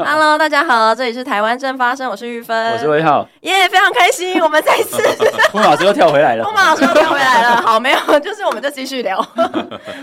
[0.04, 4.96] Hello，大家好，这里是台湾正发生，我是玉芬，我是魏浩，耶，非常开心，我们再次，
[5.52, 9.18] 风马老师又跳回来了，风马老师又跳回来了，好，没有，就是我们就继续聊。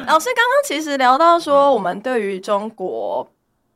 [0.05, 3.27] 老师刚刚其实聊到说，我们对于中国。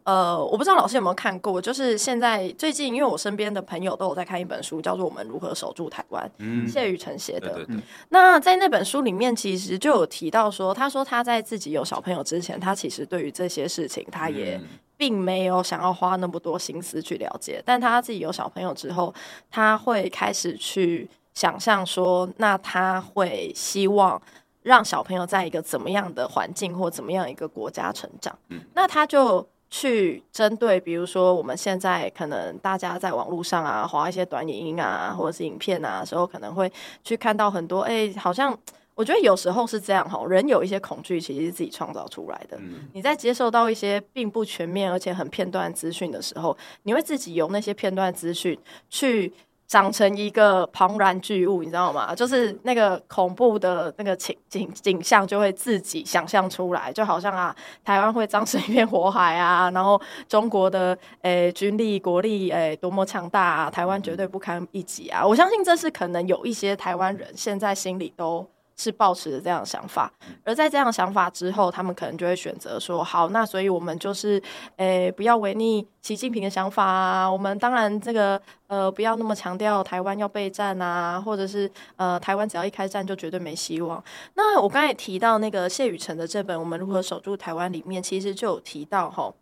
[0.04, 7.50] 呃，我不知道老师有没有看过，就是现在最近，因为我身边的朋友都有在看一本书，叫做《我们如何守住台湾》，嗯，谢宇辰写的。
[7.50, 7.75] 对对对。
[8.10, 14.60] 那在那本书里面，其实就有提到说，他说他在自己有小朋友之前，他其实对于这些事情，他也
[15.01, 17.59] 并没有想要花那么多心思去了解。
[17.65, 19.11] 但他自己有小朋友之后，
[19.50, 24.21] 他会开始去想象说，那他会希望
[24.61, 28.37] 让小朋友在一个怎么样的环境或怎么样一个国家成长。
[28.50, 29.47] 嗯，那他就。
[29.73, 36.70] 去针对，比如说我们现在可能大家在网络上啊，划一些短影音啊，或者是影片啊时候，可能会
[37.06, 38.53] 去看到很多，哎，好像
[39.02, 42.59] 我觉得有时候是这样哈，人有一些恐惧，其实是自己创造出来的。
[42.94, 48.56] 你在接受到一些并不全面而且很片段资讯的时候，你会自己由那些片段资讯
[48.92, 49.34] 去。
[49.72, 52.14] 长成一个庞然巨物，你知道吗？
[52.14, 65.26] 就是那个恐怖的那个景景景象，就会自己想象出来，就好像啊，台湾会葬成一片火海啊，然后中国的诶、欸、军力国力诶、欸、多么强大啊，台湾绝对不堪一击啊！
[65.26, 68.45] 我相信这是可能有一些台湾人现在心里都。
[68.75, 70.11] 是抱持着这样的想法，
[70.44, 74.41] 而在这样的想法之后，他们可能就会选择说：好，那所以我们就是，
[74.77, 77.31] 诶、不要违逆习近平的想法啊。
[77.31, 84.03] 我们当然这个，呃，不要那么强调台湾要备战啊，或者是呃，台湾只要一开战就绝对没希望。
[84.36, 89.36] 那我刚才提到那个谢宇辰的这本《我们如何守住台湾》里面，其实就有提到吼。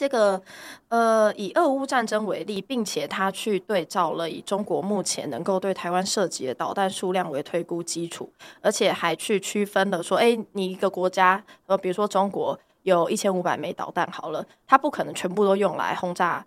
[0.00, 0.40] 这个
[0.88, 16.46] 呃，以俄乌战争为例，并且他去对照了以中国目前能够对台湾涉及的导弹数量为推估基础，而且还去区分了说，哎，你一个国家，呃，比如说中国有一千五百枚导弹，好了，它不可能全部都用来轰炸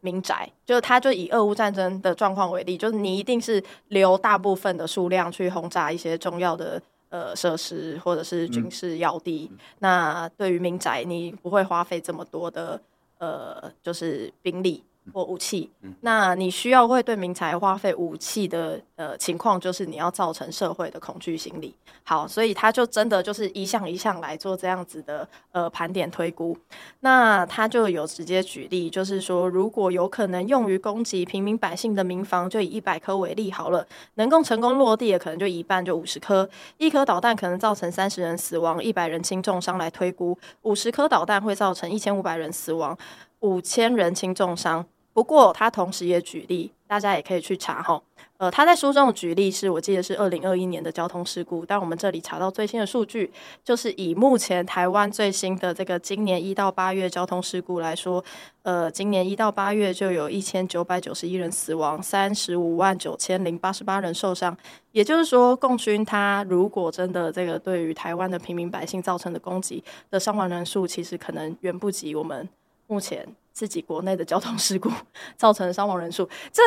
[0.00, 12.80] 民宅，就是他就以俄乌战争的状况为例，就是你一定是留大部分的数量去轰炸一些重要的呃设施或者是军事要地，嗯、那对于民宅，你不会花费这么多的。
[13.18, 21.74] 呃，就是兵力或武器，那你需要会对民财花费武器的呃情况，就是你要造成社会的恐惧心理。
[22.02, 26.56] 好，所以他就真的就是一项一项来做这样子的呃盘点推估。
[27.00, 36.48] 那他就有直接举例，就是说如果有可能用于攻击平民百姓的民房，就以一百颗为例好了，能够成功落地的可能就一半，就五十颗。
[36.78, 42.96] 一颗导弹可能造成三十人死亡，一百人轻重伤来推估，五十颗导弹会造成一千五百人死亡。
[43.40, 44.84] 五千人轻重伤，
[45.16, 47.98] 不过他同时也举例，大家也可以去查哈。
[48.36, 53.32] 呃，他在书中的举例是我记得是二零二一年的交通事故，但我们这里查到最新的数据，
[53.64, 58.22] 就是以目前台湾最新的这个今年一到八月交通事故来说，
[58.62, 64.54] 呃，今年一到八月就有一千九百九十一人死亡，三十五万九千零八十八人受伤。
[64.92, 72.46] 也就是说，共军他如果真的这个对于台湾的平民百姓造成的攻击的伤亡人数，其实可能远不及我们。
[72.88, 74.90] 目前自己国内的交通事故
[75.34, 76.62] 造成的伤亡人数，这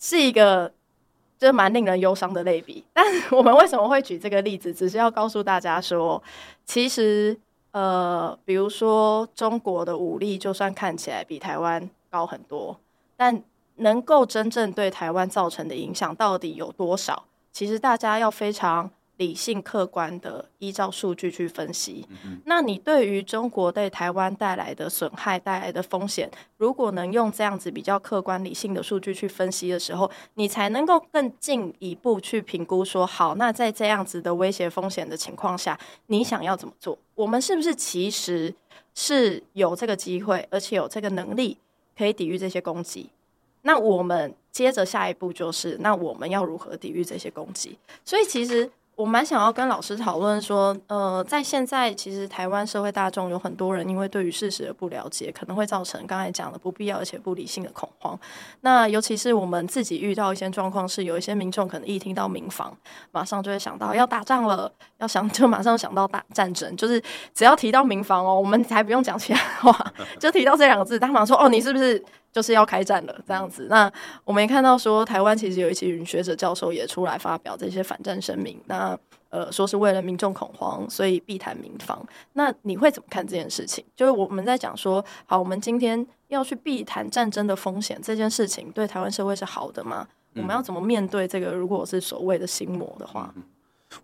[0.00, 0.68] 是一个
[1.38, 2.82] 就是蛮令人忧伤的类比。
[2.92, 4.74] 但我们为什么会举这个例子？
[4.74, 6.20] 只是要告诉大家说，
[6.64, 7.38] 其实
[7.70, 12.80] 呃，比如说中国的武力就算看起来比台湾高很多，
[13.16, 13.40] 但
[13.76, 17.26] 能够真正对台湾造成的影响到底有多少？
[17.52, 18.90] 其实大家要非常。
[19.16, 22.04] 理性客观的依照数据去分析，
[22.46, 36.98] 那你对于中国对台湾带来的损害带来的风险，如果能用这样子比较客观理性的数据去分析的时候，你才能够更进一步去评估说，好，那在这样子的威胁风险的情况下，你想要怎么做？
[37.14, 38.52] 我们是不是其实
[38.96, 41.56] 是有这个机会，而且有这个能力
[41.96, 43.10] 可以抵御这些攻击？
[43.62, 47.78] 那我们接着下一步就是，那我们要如何抵御这些攻击？
[48.04, 48.68] 所以其实。
[48.96, 58.18] 我蛮想要跟老师讨论说，呃，在现在其实台湾社会大众有很多人因为对于事实的不了解，可能会造成刚才讲的不必要而且不理性的恐慌。
[58.60, 62.76] 那尤其是我们自己遇到一些状况，是有一些民众可能一听到民防，
[63.10, 67.02] 马上就会想到要打仗了，要想 就马上想到打战争，就是
[67.34, 72.02] 只要提到民防哦，我们才不用讲其他话， 就提到这两个字，他马上说哦，你是不是？
[72.34, 73.68] 就是要开战了，这样子。
[73.70, 73.90] 那
[74.24, 78.60] 我们也看到说，台湾其实有一群学者教授也出来发表这些反战声明。
[78.66, 78.98] 那
[79.30, 82.04] 呃，说是为了民众恐慌，所以避谈民防。
[82.32, 83.84] 那你会怎么看这件事情？
[83.96, 90.06] 就是我们在讲说，好，我们今天要去避谈战争的风险，这件事情对台湾社会是好的吗？
[90.34, 91.52] 嗯、我们要怎么面对这个？
[91.52, 93.32] 如果是所谓的心魔的话，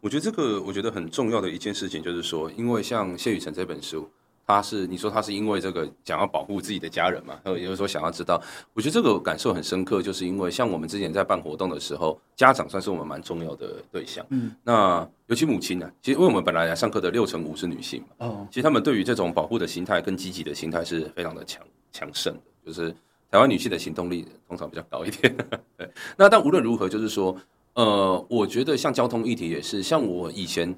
[0.00, 4.08] 我觉得这个我觉得很重要的一件事情就是说，因为像谢雨辰这本书。
[4.50, 7.38] 他是你说他是因为这个想要保护自己的家人嘛？
[7.44, 8.40] 有就是说想要知道，
[8.74, 14.24] 我觉得这个感受很深刻，就是因为像我们之前在办活动的时候，家长算是我们蛮重要的对象。
[14.30, 21.62] 嗯，那尤其母亲呢、啊，其实因为我们本来来上课的六成五是女性嘛，哦，其实他们对于这种保护的心态跟积极的心态是非常的强
[21.92, 22.90] 强盛的，就是
[23.30, 25.36] 台湾女性的行动力通常比较高一点。
[25.78, 27.36] 对，那但无论如何，就是说，
[27.74, 30.76] 呃，我觉得像交通议题也是，像我以前。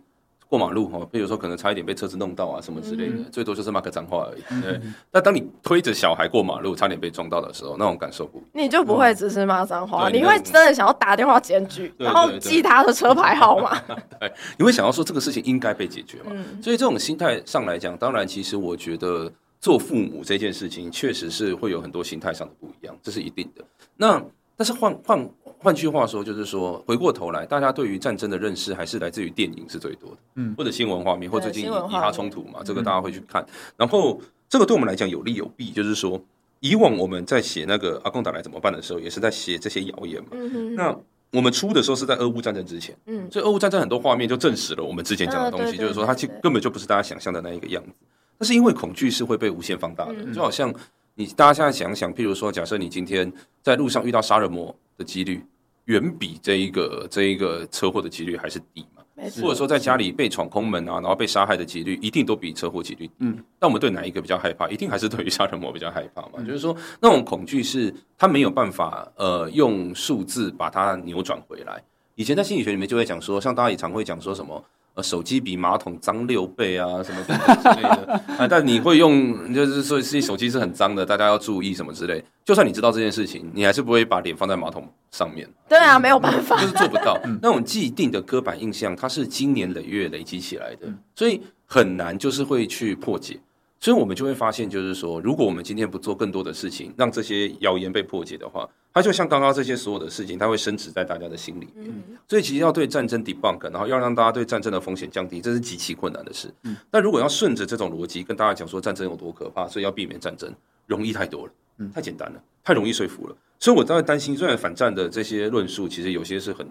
[0.53, 4.61] 过马路哈，比如说可能差一点被车子弄到啊，什么之类的，嗯、最多就是骂个脏话而已。
[4.61, 4.79] 对，
[5.11, 13.81] 那、嗯、当你推着小孩过马路，差点被撞到的时候，那种感受不一样，你就不会只是骂脏话，嗯、你会真的想要打电话检举，然后记他的车牌号码。
[14.21, 16.33] 对，你会想要说这个事情应该被解决嘛？
[16.33, 23.65] 嗯、所以这种心态上来讲，当然，其实我觉得做父母这件事情，确实是会有很多心态上的不一样，这是一定的。
[23.97, 24.23] 那
[24.55, 25.27] 但是换换。
[25.63, 33.47] 换句话说，就是说，回过头来，大家对于战争的认识还是来自于电影是最多的，嗯，或者新闻画面，或最近以以哈冲突嘛，这个大家会去看。
[33.77, 36.21] 然后，这个对我们来讲有利有弊，就是说，
[36.61, 40.31] 以往我们在写那个阿贡打来怎么办的时候，也是在写这些谣言嘛。
[40.33, 40.97] 嗯那
[41.31, 47.91] 我们出的时候是在俄乌战争之前，嗯，所以俄乌战争很多画面就证实了我们之前讲的东西，就是说它其实根本就不是大家想象的那一个样子。
[48.37, 50.75] 那是因为恐惧是会被无限放大的，就好像
[51.15, 53.33] 你大家现在想想，譬如说，假设你今天
[53.63, 55.43] 在路上遇到杀人魔的几率。
[55.87, 59.03] 远比这一个这一个车祸的几率还是低嘛？
[59.41, 63.13] 或者说在家里被闯空门啊，然后被杀害的几率一定都比车祸几率低。
[63.19, 64.69] 嗯，那我们对哪一个比较害怕？
[64.69, 66.33] 一定还是对于杀人魔比较害怕嘛？
[66.39, 71.83] 嗯、就是说那种恐惧是他没有办法呃用数字把它扭转回来。
[72.15, 74.65] 以前在心理学里面就会讲说，像大家也常会讲说什么。
[74.95, 82.23] 呃，手机比马桶脏六倍啊， 什么之类的啊，但你会用，就是说，是手机是很脏的，大家要注意什么之类。
[82.45, 85.49] 就算你知道这件事情，你还是不会把脸放在马桶上面。
[85.69, 87.19] 对啊，没有办法，就是做不到。
[87.41, 93.39] 那种既定的刻板印象，它是经年累月累积起来的，所以很难就是会去破解。
[93.83, 101.93] 所以我们就会发现，就是说，如果我们今天不做更多的事情，让这些谣言被破解的话，它就像刚刚这些所有的事情，它会深植在大家的心里面。
[102.29, 106.49] 所以，其实要对战争 debunk，然后要让大家对战争的风险降低，这是极其困难的事。
[106.93, 110.55] 但如果要顺着这种逻辑跟大家讲说战争有多可怕，所以要避免战争，
[110.87, 111.53] 容易太多了，
[111.93, 113.37] 太简单了，太容易说服了。
[113.59, 116.65] 所以我当然担心，虽然反战的这些论述其实有些是很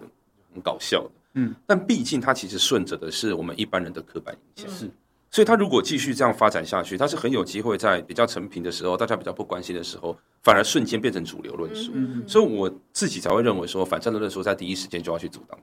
[0.54, 4.74] 很搞笑的，嗯，但毕竟它其实顺着的是我们一般人的刻板印象。
[4.74, 4.90] 是。
[5.32, 11.90] 所以，他如果继续这样发展下去，他是很有机会在比较成平的时候，大家比较不关心的时候，反而瞬间变成主流论述。
[12.26, 15.58] 所以，我自己才会认为说，反战的论述在第一时间就要去阻挡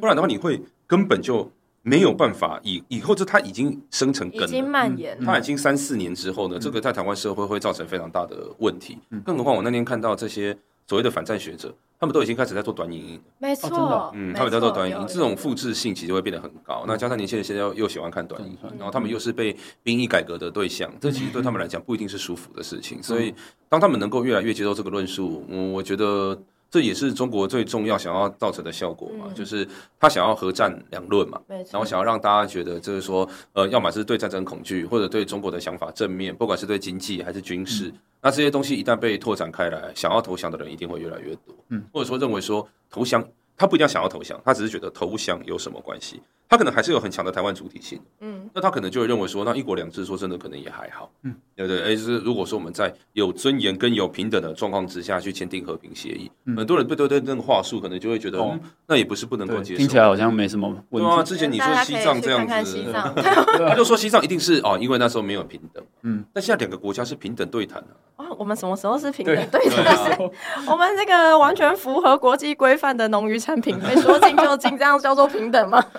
[0.00, 1.52] 不然的话，你会根本就
[1.82, 8.98] 没有办法以以后，就它已经生成根了，已经蔓延，它已经三四年之后呢，这个在台湾社会会造成非常大的问题。
[9.22, 10.56] 更何况，我那天看到这些。
[10.90, 16.82] 所谓的反战学者，他们都已经开始在做短影音，没错，嗯，他们在做短影音，这种复制性其实会变得很高。
[16.84, 23.00] 那加上年轻人现在又又喜欢看短影音，然后他们又是被兵役改革的对象，这其实对他们来讲不一定是舒服的事情。
[23.00, 23.32] 所以，
[23.68, 26.36] 当他们能够越来越接受这个论述，我，我觉得
[26.70, 29.66] 这也是中国最重要想要造成的效果嘛，就是
[29.98, 37.92] 他想要核战两论嘛，然后想要让大家觉得就是说，呃，要么是对战争恐惧，或者对中国的想法正面，不管是对经济还是军事。
[38.22, 41.54] 那这些东西一旦被拓展开来，想要投降的人一定会越来越多。
[41.70, 43.26] 嗯，或者说认为说投降，
[43.56, 46.22] 他不一定要想要投降，他只是觉得投降有什么关系？
[46.50, 51.80] 他可能还是有很强的台湾主体性，嗯，那他可能就会认为说，那一国两制说真的可能也还好，嗯，对不对？
[51.80, 61.08] 哎，就是如果说我们在有尊严跟有平等的状况之下去签订和平协议，嗯、很多人对对对那个话术可能就会觉得，哦、嗯，那也不是不能够接受，听起来好像没什么问题。
[61.08, 62.84] 对啊，之前你说西藏这样子，
[63.68, 67.88] 他就说西藏一定是哦，因为那时候没有平等，嗯，但现在两个国家是平等对谈的。
[68.16, 70.18] 啊，我们什么时候是平等对谈？
[70.66, 75.80] 我们这个完全符合国际规范的农渔产品被说进就进，这样叫做平等吗？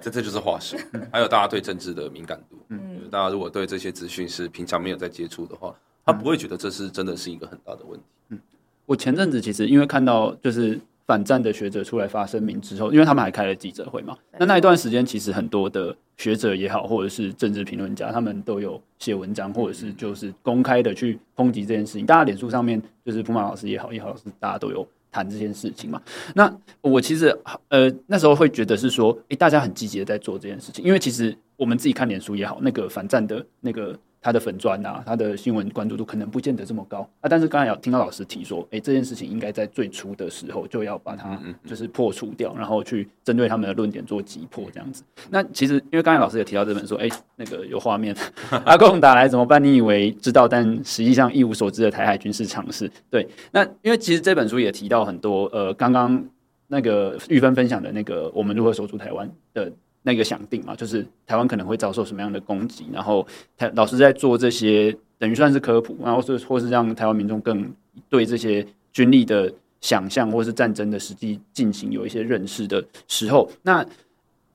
[0.00, 0.76] 这这就是话术，
[1.12, 2.56] 还有大家对政治的敏感度。
[2.68, 8.04] 嗯，大家如果对这些资讯是平常没有在接触的话，他不会觉得这是真的是一个很大的问题。
[8.30, 8.38] 嗯，
[8.86, 22.06] 我前阵子其实因为看到就是反战的学者出来发声明之后，因为他们还开了记者会嘛，那那一段时间其实很多的学者也好，或者是政治评论家，他们都有写文章，或者是就是公开的去抨击这件事情。
[22.06, 24.86] 大家脸书上面就是普马老师也好，也好老师，大家都有。
[25.12, 26.02] 谈这件事情嘛，
[26.34, 27.38] 那我其实
[27.68, 33.96] 呃那时候会觉得是说，诶，大家很积极的在做这件事情，因为其实我们自己看脸书也好，那个反战的那个。
[34.22, 37.28] 他的粉砖啊，他的新闻关注度可能不见得这么高啊。
[37.28, 41.36] 但是刚才有听到老师提说，哎，这件事情应该在最初的时候就要把它
[41.66, 45.02] 就是破除掉，然后去针对他们的论点做击破这样子。
[45.28, 48.16] 那其实因为刚才老师也提到这本书，哎，那个有画面，
[48.64, 49.62] 阿贡打来怎么办？
[49.62, 52.88] 你以为知道，但实际上一无所知的台海军事常识。
[53.10, 56.24] 对，那因为其实这本书也提到很多，呃，刚刚
[56.68, 59.72] 那个玉芬分享的那个我们如何守住台湾的。
[60.02, 67.72] 那个想定嘛，就是台湾可能会遭受什么样的攻击，然后台老师在做这些等于算是科普，然后是或是让台湾民众更
[68.08, 73.86] 对这些军力的想象或是战争的实际进行有一些认识的时候，那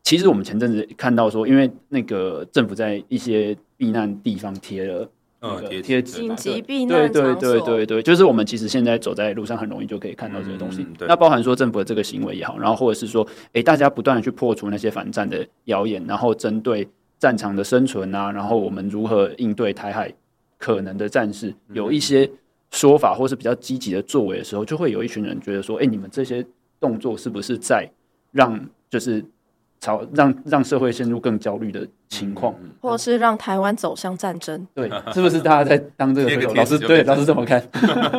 [0.04, 5.10] 其实我们前阵子看到说，因为那个政府在一些避难地方贴了。
[5.39, 10.82] 嗯，贴贴紧急避难对对对对对，就是我们其实现在走在路上很容易就可以看到这些东西。
[10.82, 16.88] 嗯、那包含说政府的这个行为也好，然后或者是说，哎、欸，大家不断的去破除那些反战的谣言，然后针对
[17.20, 20.12] 战场的生存啊，然后我们如何应对台海
[20.58, 22.27] 可能的战事，有一些
[22.72, 26.44] 说法或是比较积极的作为的时候，就会有一群人觉得说，哎、欸，你们这些
[26.79, 27.88] 动作是不是在
[28.32, 29.24] 让就是。
[29.80, 36.80] 朝让让社会陷入更焦虑的情况，或是让台湾走向战争，对，是不是大家在当这个老师？
[36.80, 37.64] 对，老师怎么看？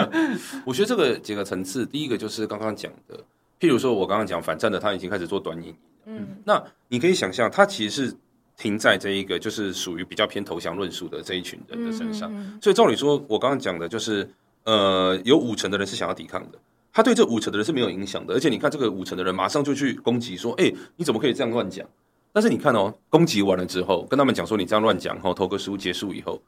[0.65, 3.17] 我觉得这个几个层次，第一个就是刚刚讲的，
[3.59, 5.75] 譬如说我刚刚讲反战的，他已经开始做短影，
[6.07, 8.15] 嗯，那你可以想象，他其实是
[8.57, 14.29] 停在这一个就是属于比较偏投降论述的这一群人的身上，所以照理说，我刚刚讲的就是，
[14.65, 16.59] 呃，有五成的人是想要抵抗的。
[16.93, 21.87] 他对这五成的人是没有影响的，而且你看这个五成的人马上就去攻击说：“哎，你怎么可以这样乱讲？”
[22.33, 26.41] 但是你看哦，攻击完了之后，跟他们讲说你这样乱讲，后投个书结束以后，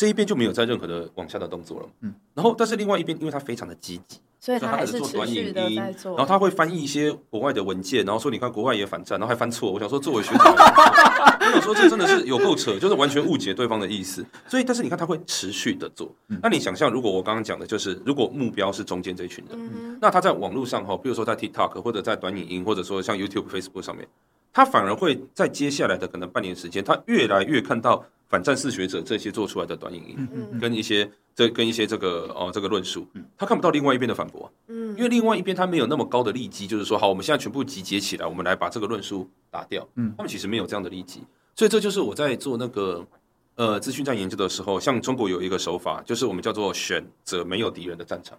[0.00, 1.86] 这一边就没有在任何的往下的动作了。
[2.00, 4.18] 嗯，然后但是另外一边，因为他非常的积极。
[4.42, 9.70] 所以他还是做短影音，然后他会翻译一些国外的文件，然后说你看国外也反战，然后还翻错。
[9.70, 14.24] 我想说作为学者，我想说这真的是有够扯，就是完全误解对方的意思。
[14.48, 16.10] 所以，但是你看他会持续的做。
[16.42, 24.08] 那你想象，如果我刚刚讲的就是，如果目标是中间这一群人，那他在网络上哈，比如说在 TikTok 或者在短影音，或者说像 YouTube、Facebook 上面，
[24.54, 31.10] 他反而会在接下来的可能半年时间，他越来越看到反战士学者这些做出来的短影音，跟一些。
[31.32, 33.06] 这跟一些这个哦，这个论述，
[33.38, 41.22] 他看不到另外一边的反驳，嗯，因为另外一边他没有那么高的利基，就是说，好，我们现在全部集结起来，我们来把这个论述打掉，嗯，他们其实没有这样的利基，
[41.54, 43.06] 所以这就是我在做那个
[43.54, 48.36] 呃资讯战研究的时候，像中国有一个手法，就是我们叫做选择没有敌人的战场，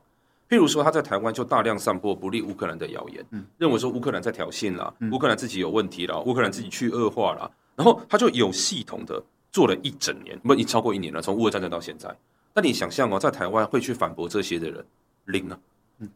[0.49, 12.15] 譬如说他在台湾就大量散播不利乌克兰的谣言，嗯，认为说乌克兰在挑衅啦，乌克兰自己有问题啦，乌克兰自己去恶化啦，然后他就有系统的做了一整年，不，已超过一年了，从乌俄战争到现在。
[12.53, 14.85] 那你想象哦，在台湾会去反驳这些的人
[15.25, 15.59] 零啊？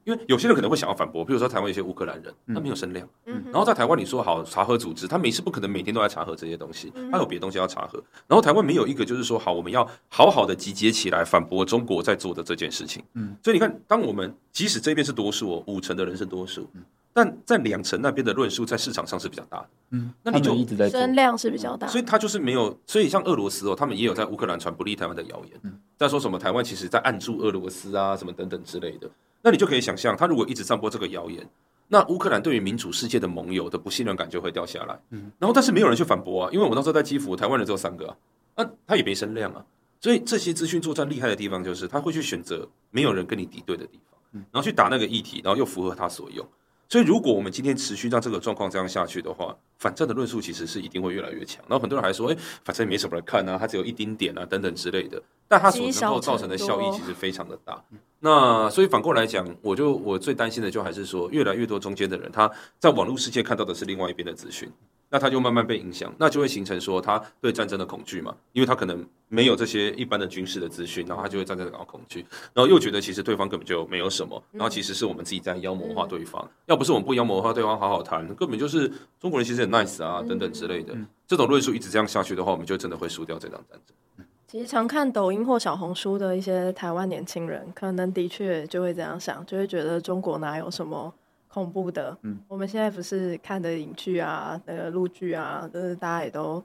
[0.04, 3.08] 因为有些人可能会想要反驳，比如说台湾有些乌克兰人，他没有声量。
[3.26, 7.98] 然后在台湾，你说好查核组织，他每次不可能每天都在查核这些东西，他有别的东西要查核。
[8.28, 13.04] 然后台湾没有一个就是说好，我们要好好的集结起来反驳中国在做的这件事情。
[13.44, 16.70] 所以你看，当我们即使这边是多数哦，五成的人是多数。
[17.18, 29.10] 但在两成那边的论述在市场上是比较大的，嗯，那你就一直在声量是比较大，所以他就是没有，所以像俄罗斯哦，他们也有在乌克兰传不利台湾的谣言，嗯，在说什么台湾其实在暗助俄罗斯啊，什么等等之类的，
[29.46, 31.48] 那你就可以想象，他如果一直散播这个谣言，
[31.88, 38.18] 那乌克兰对于民主世界的盟友的不信任感就会掉下来，嗯，然后但是没有人去反驳啊，因为我那时候在基辅，台湾人只有三个啊，
[38.56, 39.64] 那他也没声量啊，
[40.02, 44.20] 所以这些资讯作战厉害的地方就是他会去选择没有人跟你敌对的地方，
[44.52, 46.44] 然后去打那个议题，然后又符合他所用。
[46.88, 51.64] 所以，如果我们今天持续让这个状况这样下去的话，反战的论述其实是一定会越来越强。
[51.68, 57.84] 然后很多人还说：“哎，反正没什么人看啊，它只有一丁点啊，等等之类的。”但它所能够造成的效益其实非常的大。
[58.20, 62.50] 那所以反过来讲，我就我最担心的就还是说，越来越多中间的人，他
[62.80, 64.72] 在网络世界看到的是另外一边的资讯。
[65.10, 80.94] 那他就慢慢被影响，那就会形成说他对战争的恐惧嘛，因为他可能没有这些一般的军事的资讯，然后他就会战争感到恐惧，然后又觉得其实对方根本就没有什么，然后其实是我们自己在妖魔化对方，要不是我们不妖魔化对方，好好谈，根本就是中国人其实很 nice 啊，等等之类的，
[81.28, 84.26] 这种论述一直这样下去的话，我们就真的会输掉这场战争。
[84.48, 91.14] 其实常看抖音或小红书的一些台湾年轻人，可能的确就会这样想，就会觉得中国哪有什么。
[91.56, 96.62] 恐怖的，嗯，我们现在不是看的影剧啊，那个录剧啊，就是大家也都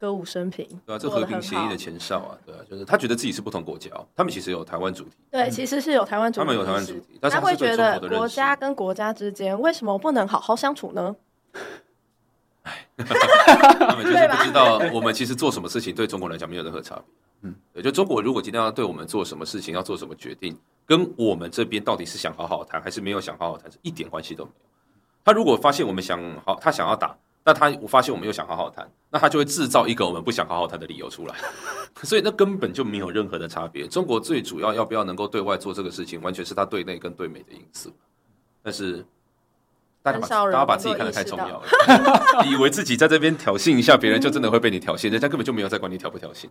[0.00, 11.14] 歌舞升平，对啊，这和平协议的前哨啊，对啊，就是他觉得自己是不同国家，他们其实有台湾主题，对，其实是有台湾主题，他们有台湾主题，但是他会觉得国家跟国家之间为什么不能好好相处呢？
[12.64, 17.04] 哎， 他们就是不知道我们其实做什么事情对中国来讲没有任何差别，
[17.42, 20.58] 嗯，也，就中国如果今天要对我们做什么事情，要做什么决定。
[20.86, 24.66] 跟我们这边到底是想好好谈，还是没有想好好谈，是一点关系都没有。
[25.24, 31.36] 他如果发现我们想好，他想要打，那他我发现我们又想好好谈，那他就会制造一个我们不想好好谈的理由出来。
[32.02, 33.86] 所以那根本就没有任何的差别。
[33.86, 37.92] 中国最主要要不要能够对外做这个事情，完全是他对内跟对美的因素。
[38.62, 39.04] 但是
[40.02, 41.62] 大家把大家把自己看得太重要了，
[42.50, 46.46] 以为自己在这边挑衅一下别人，就真的会被你挑衅，人家根本就没有在管你挑不挑衅。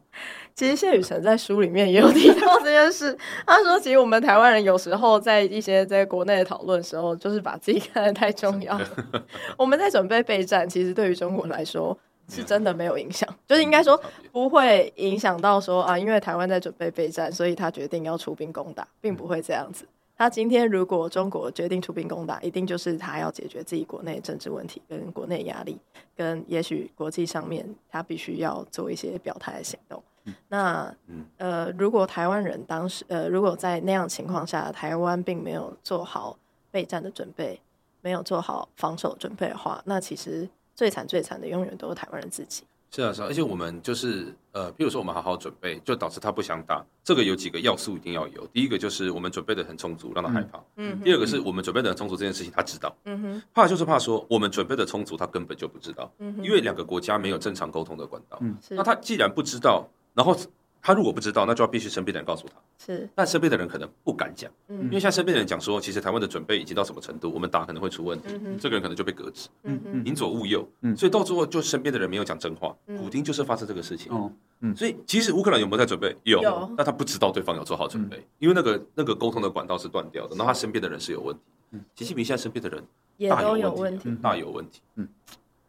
[0.55, 8.87] 其实谢雨辰在书里面也有提到这件事，他说，其实我们台湾人有时候在一些在国内的讨论的时候，就是把自己看得太重要了。
[9.57, 11.97] 我们在准备备战，其实对于中国来说
[12.29, 19.85] 是真的没有影响，就是应该说不会影响到说啊，因为台湾在准备备战，所以他决定要出兵攻打，并不会这样子。
[20.21, 25.79] 他今天如果中国决定出兵攻打，一定就是他要解决自己国内政治问题、跟国内压力，
[26.15, 30.03] 跟也许国际上面他必须要做一些表态的行动。
[30.25, 30.95] 嗯、那
[31.37, 36.37] 呃，如果台湾人当时呃，如果在那样情况下，台湾并没有做好
[36.69, 37.59] 备战的准备，
[38.01, 42.63] 没有做好防守准备的话，那其实最惨最惨的永远都是台湾人自己。
[42.93, 46.85] 是啊，是啊，而且我们就是呃，比如说我们好好准备，就导致他不想打。
[47.03, 48.45] 这个有几个要素一定要有。
[48.47, 50.61] 第一个就是我们准备的很充足，让他害怕。
[50.75, 50.99] 嗯。
[51.01, 52.93] 第二个是我们准备的很充足，这件事情他知道。
[53.05, 53.43] 嗯哼。
[53.53, 56.11] 怕就是怕说我们准备的充足，他根本就不知道。
[56.19, 56.43] 嗯哼。
[56.43, 58.37] 因为两个国家没有正常沟通的管道。
[58.41, 58.57] 嗯。
[58.71, 60.37] 那他既然不知道，然后。
[60.81, 62.53] 他如果不知道，那就要必须身边的人告诉他。
[62.77, 76.15] 是，但身边的人可能不敢讲，嗯，因为像身边的人讲说，其实台湾的准备已经到什么程度，我们打可能会出问题，嗯、这个人可能就被革职，嗯嗯，宁左勿右，嗯，所以到最后就身边的人没有讲真话，嗯，普丁就是发生这个事情，哦，嗯，所以其实乌克兰有没有在准备？
[76.23, 82.83] 有，有，但他不知道对方有做好准备，嗯、因为那个那个沟通的管道是断掉的，然后他身边的人是有问题，嗯，习近平现在身边的人
[83.29, 85.07] 大有问题，大有问题，嗯。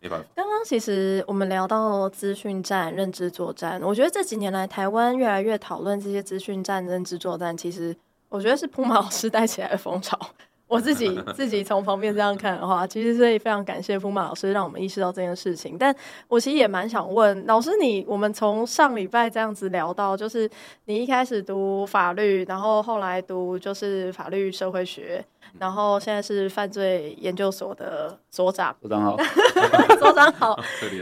[0.02, 0.26] 没办法。
[0.34, 7.96] 刚刚其实我们聊到资讯战、认知作战，我觉得这几年来台湾越来越讨论这些资讯战、认知作战，其实
[8.28, 10.18] 我觉得是铺马老师 带起来的风潮。
[10.66, 15.76] 我自己 自己从旁边这样看的话，其实所以非常感谢铺马老师让我们意识到这件事情。
[15.78, 15.94] 但
[16.28, 20.50] 我其实也蛮想问老师你，我们从上礼拜这样子聊到，就是
[20.86, 25.22] 你一开始读法律，然后后来读就是法律社会学。
[25.58, 29.16] 然后现在是犯罪研究所的所长，所长好，
[30.00, 30.58] 所长好。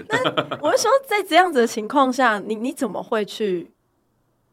[0.09, 3.71] 那我是说，在这样子的情况下，你你怎么会去，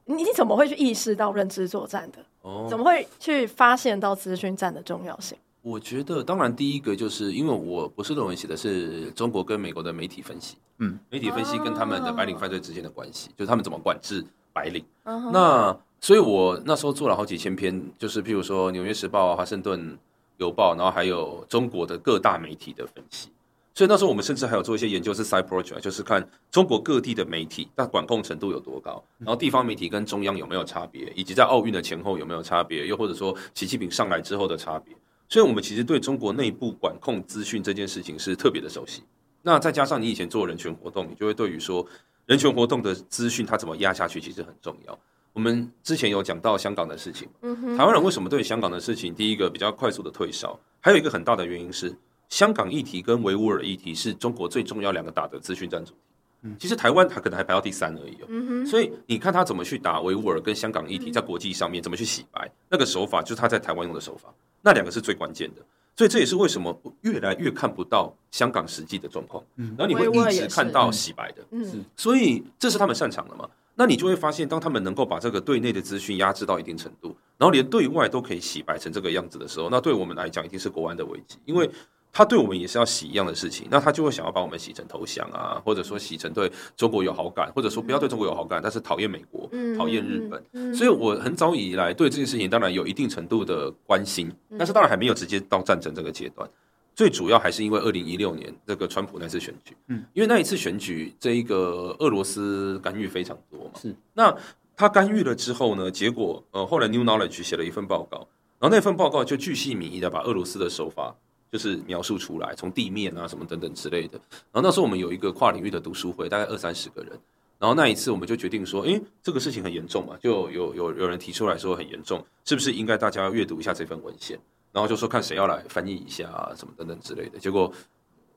[0.06, 2.20] 你你怎么会去意识到认知作战的？
[2.42, 5.38] 哦，怎么会去发现到资讯战的重要性？
[5.64, 14.86] 我觉得，当然第一个就是因为我博士论文写的是中国跟美国的媒体分析，嗯，媒体分析跟他们的白领犯罪之间的关系，就是他们怎么管制白领。
[15.04, 19.98] 那所以我那时候做了好几千篇，就是譬如说《纽约时报》啊、《华盛顿
[20.38, 23.30] 邮报》，然后还有中国的各大媒体的分析。
[23.74, 34.96] 所以那时候我们甚至还有做一些研究，是 side project，就是看中国各地的媒体，它管控程度有多高，然后地方媒体跟中央有没有差别，以及在奥运的前后有没有差别，又或者说习近平上来之后的差别。
[35.30, 39.04] 所以我们其实对中国内部管控资讯这件事情是特别的熟悉。
[39.44, 41.86] 那再加上你以前做人权活动，你就会对于说
[42.26, 44.98] 人权活动的资讯它怎么压下去，其实很重要。
[45.38, 47.30] 我们之前有讲到香港的事情，
[47.78, 50.60] 台湾人为什么对香港的事情第一个比较快速的退烧？
[50.80, 51.96] 还有一个很大的原因是，
[52.28, 56.50] 香港议题跟维吾尔议题是中国最重要两个打的资讯战主题。
[56.58, 58.66] 其实台湾它可能还排到第三而已哦。
[58.66, 65.62] 所以你看他怎么去打维吾尔跟香港议题，在国际上面怎么去洗白，那个手法就是他在台湾用的手法，那两个是最关键的。
[65.96, 71.46] 所以这也是为什么越来越看不到香港实际的状况，然后你会一直看到洗白的。
[71.52, 73.48] 嗯，所以这是他们擅长的嘛。
[73.80, 81.70] 那你就会发现，当他们能够把这个对内的资讯压制到一定程度，然后连对外都可以洗白成这个样子的时候，那对我们来讲一定是国安的危机，因为
[82.12, 90.74] 他对我们也是要洗一样的事情，那他就会想要把我们洗成投降啊，或者说洗成对中国有好感，或者说不要对中国有好感，但是讨厌美国、讨厌日本。
[90.74, 96.50] 所以我很早以来对这件事情当然有一定程度的关心，但是当然还没有直接到战争这个阶段。
[96.98, 103.96] 最主要还是因为二零一六年这个川普那次选举，嗯，因为那一次选举，这一个俄罗斯干预非常多嘛，是。
[104.16, 104.36] 那
[104.76, 111.16] 他干预了之后呢，结果呃，后来 New Knowledge 写了一份报告，然后那份报告就巨细靡遗的把俄罗斯的手法
[111.52, 114.20] 就是描述出来，从地面啊什么等等之类的。
[114.52, 117.12] 然后那时候我们有一个跨领域的读书会，大概二三十个人。
[117.60, 124.40] 然后那一次我们就决定说，诶，这个事情很严重嘛，就有有有人提出来说很严重，是不是应该大家要阅读一下这份文献？
[124.78, 127.40] 然后就说看谁要来翻译一下啊，什么等等之类的。
[127.40, 127.74] 结果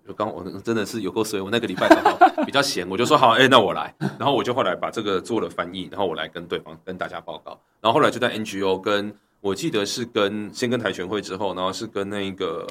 [0.09, 3.95] 就刚我真的是有够衰，我那个礼拜刚好比较闲，我就说好，哎，那我来。
[4.19, 7.61] 然后我就后来把这个做了翻译，然后我来跟对方跟大家报告。
[7.83, 12.67] 然后后来就在 NGO 跟我记得是跟先跟台权会之后，然后是跟那个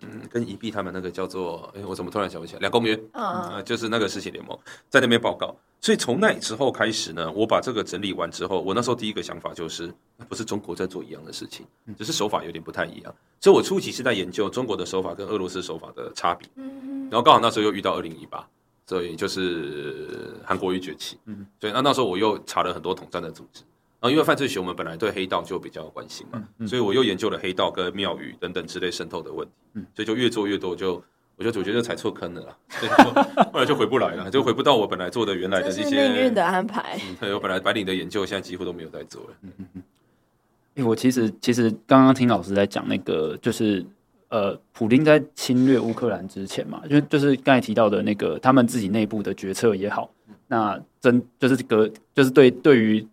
[0.00, 2.58] 嗯跟宜碧他们那个叫做哎，我怎么突然想不起来？
[2.58, 5.54] 两公约啊，就是那个世情联盟在那边报告。
[5.82, 9.92] 所以从那之后开始呢，我把这个整理完之后，我那时候第一个想法就是，
[10.28, 11.66] 不是中国在做一样的事情，
[11.98, 13.12] 只是手法有点不太一样。
[13.40, 16.48] 所以我初期是在研究中国的手法跟俄罗斯手法的差别。
[17.10, 18.48] 然后刚好那时候又遇到二零一八，
[18.86, 21.18] 所以就是韩国瑜崛起。
[21.60, 23.62] 所以那那时候我又查了很多统战的组织，
[23.98, 31.02] 然后因为犯罪学，我们本来对黑道就比较关心嘛，所以我又研究了黑道跟庙宇等等之类渗透的问题，所以就越做越多，就
[31.42, 32.92] 我就我觉得踩错坑了啦，所以
[33.52, 36.98] 后来就回不来了，就回不到我本来做的原来的这些命运的安排。
[37.18, 39.28] 对，我本来白领的研究，现在几乎都没有在做了。
[40.76, 43.84] 哎，我其实其实刚刚听老师在讲那个，就是
[44.28, 50.10] 呃，普丁在侵略乌克兰之前嘛，就就是刚才提到的那个，他们自己内部的决策也好，
[50.48, 53.06] 那真就是隔就是对对于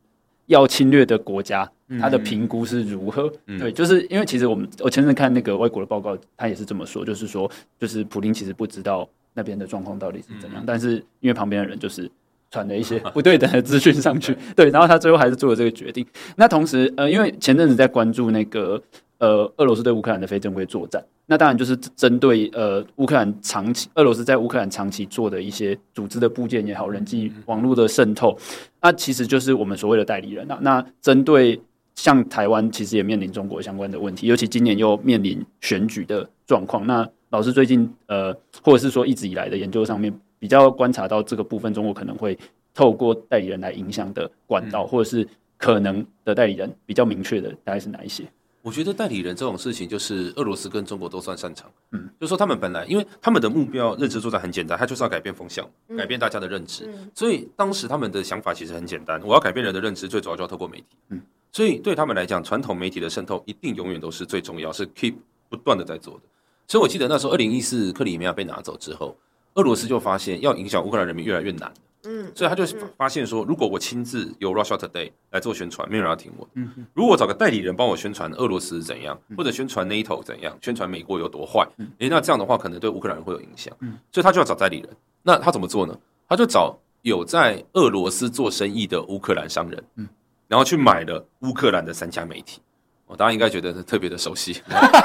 [0.46, 3.32] 要侵略的国家，他的评估是如何？
[3.48, 7.50] 嗯、对，就是因为其实我们我前阵看那个外国的报告，他也是这么说，就是说，
[7.80, 12.10] 就是普丁其实不知道那边的状况到底是怎样，嗯、但是因为旁边的人就是。
[12.52, 16.04] 传了一些 不对等的资讯上去， 对，然后他最后还是做了这个决定。
[16.36, 18.82] 那同时，呃，因为前阵子在关注那个
[19.20, 28.36] 呃俄罗斯对乌克兰的非正规作战，那当然就是针对呃乌克兰长期俄罗斯在乌克兰长期做的一些组织的部件也好，人际网络的渗透，
[28.82, 30.58] 那其实就是我们所谓的代理人啊。
[30.60, 31.62] 那针对
[32.02, 36.88] 像台湾，其实也面临中国相关的问题，尤其今年又面临选举的状况。
[36.88, 38.34] 那老师最近呃，
[38.64, 40.14] 或者是说一直以来的研究上面。
[40.42, 42.40] 比较观察到这个部分，中国可能会
[42.74, 48.24] 透过代理人来影响的管道，或者是可能的代理人比较明确的，大概是哪一些？
[48.62, 51.70] 我觉得代理人这种事情，就是俄罗斯跟中国都算擅长。
[51.92, 56.90] 嗯，就是说他们本来因为他们的目标认知作战很简单，他就是要改变风向，改变大家的认知。
[57.14, 60.86] 所以当时他们的想法其实很简单，我要改变人的认知，最主要就要透过媒体。
[61.10, 65.16] 嗯，所以对他们来讲，传统媒体的渗透一定永远都是最重要，是 keep
[65.50, 66.22] 不断的在做的。
[66.68, 69.16] 所以我记得那时候二零一四克里米亚被拿走之后。
[69.56, 72.64] 俄罗斯就发现要影响乌克兰人民越来越难，嗯，所以他就
[72.96, 84.90] 发现说，如果我亲自由 Russia Today 来做宣传，没有人要听我，嗯，如果我找个代理人帮我宣传俄罗斯怎样，或者宣传 NATO 怎样，宣传美国有多坏，诶，那这样的话可能对乌克兰人会有影响，嗯，所以他就要找代理人。
[85.24, 85.98] 那他怎么做呢？
[86.30, 90.08] 他就找有在俄罗斯做生意的乌克兰商人，嗯，
[90.50, 92.60] 然后去买了乌克兰的三家媒体。
[93.06, 94.62] 我大家应该觉得特别的熟悉，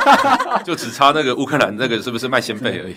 [0.63, 2.95] 就只差那个乌克兰那个是不是卖鲜贝而已。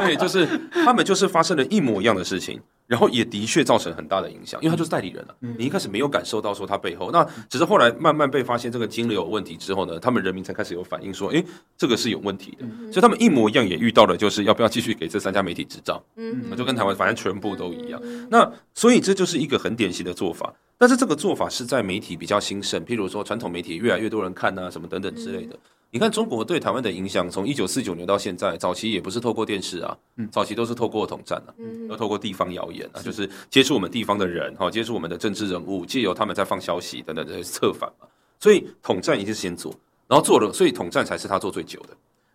[0.00, 5.34] 对，就是他们就是发生了一模一样的事情，然后也的确造成很大的影响，因为他就是代理人了。
[5.40, 11.44] 你一开始没有感受到说他背后，那只是后来慢慢被发现这个金流有问题之后呢，他们人民才开始有反应说，诶，
[11.78, 12.66] 这个是有问题的。
[12.92, 16.04] 所以他们一模一样也遇到了，就是要不要继续给这三家媒体执照？
[16.16, 18.00] 嗯，就跟台湾反正全部都一样。
[18.30, 20.52] 那所以这就是一个很典型的做法。
[20.76, 25.56] 但是这个做法是在媒体比较兴盛，譬如说传统媒体越来越多人看啊，什么等等之类的。
[25.94, 29.96] 你看中国对台湾的影响，从一九四九年到现在，早期也不是透过电视啊，
[30.28, 31.54] 早期都是透过统战啊，
[31.88, 38.08] 要透过地方谣言啊，就是接触我们地方的人，哈，接触我们的政治人物，借由他们在放消息等等这些策反嘛。
[38.40, 39.72] 所以统战一定是先做，
[40.08, 41.90] 然后做了，所以统战才是他做最久的，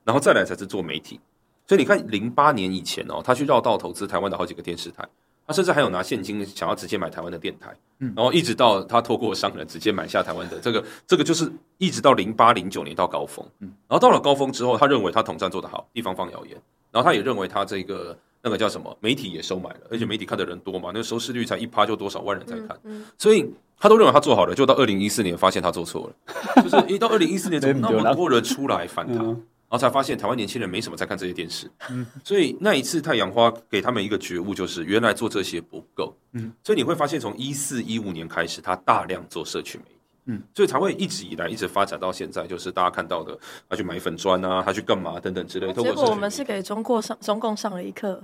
[0.06, 1.20] 然后再来才是做媒体。
[1.68, 5.06] 所以你看零八年以前哦，他去绕道投资台湾的好几个电视台。
[5.50, 7.76] 他甚至还有拿现金想要直接买台湾的电台，
[8.16, 16.56] 然后一直到他透过商人直接买下台湾的这个，这个就是一直到零八零九年到高峰，然后到了高峰之后，他认为他统战做得好，地方放谣言，
[16.92, 22.80] 然后他也认为他这个那个叫什么媒体也收买了，而且媒体看的人多嘛，那个收视率才一趴就多少万人在看，
[23.18, 29.36] 所以他都认为他做好了，就到二零一四年发现他做错了， 就是一到二零一四年怎么 那么多人出来反他。
[29.70, 43.38] 然后才发现台湾年轻人没什么在看这些电视，嗯， 所以那一次太阳花给他们一个觉悟，就是原来做这些不够，嗯，所以你会发现从一四一五年开始，他大量做社群媒体，嗯，所以才会一直以来一直发展到现在，就是大家看到的，
[43.70, 45.72] 他去买粉砖啊，他去干嘛等等之类。
[45.74, 48.24] 结果我们是给中国上中共上了一课，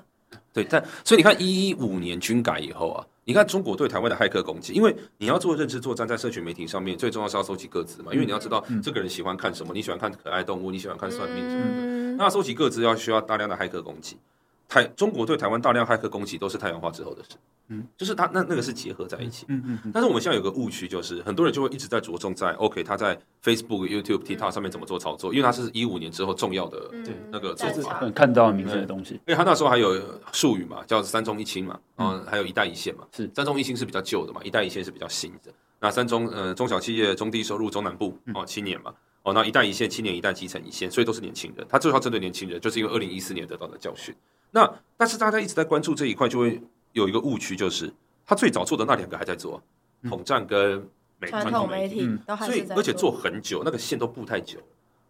[0.53, 3.05] 对，但所以你看一一五年军改以后啊。
[3.27, 14.17] 你看中国对台湾的骇客攻击，因为你要做认知作战，在社群媒体上面最重要是要收集个资嘛，因为你要知道这个人喜欢看什么，你喜欢看可爱动物，你喜欢看算命什么的，那收集个资要需要大量的骇客攻击。
[14.67, 17.35] 台中国对台湾大量骇客攻击都是太阳花之后的事，
[17.69, 26.89] 嗯，就是他那那个是结合在一起，嗯嗯，嗯，但是我们现在有个误区，就是很多人就会一直在着重在 OK 他在 Facebook、YouTube、TikTok 上面怎么做操作，因为他是一五年之后重要的
[27.31, 29.13] 那个做法，嗯、看到明显的东西。
[29.13, 30.01] 因为他那时候还有
[30.31, 33.29] 术语嘛，叫三中一清嘛，嗯，还有一带一线嘛，是。
[33.33, 35.51] 三中一清是比较旧的嘛，一带一线是比较新的。
[35.79, 44.15] 那三中呃中小企业、中低收入、中南部哦青年嘛，哦那一带一线青年一代基层一线，所以都是年轻人，他最好针对年轻人，就是因为二零一四年得到的教训。
[44.55, 46.61] 那但是大家一直在关注这一块，就会
[46.93, 47.93] 有一个误区，就是
[48.25, 49.61] 他最早做的那两个还在做，
[50.07, 50.81] 统战跟
[51.27, 54.57] 传统媒体，所以而且做很久，那个线都布太久，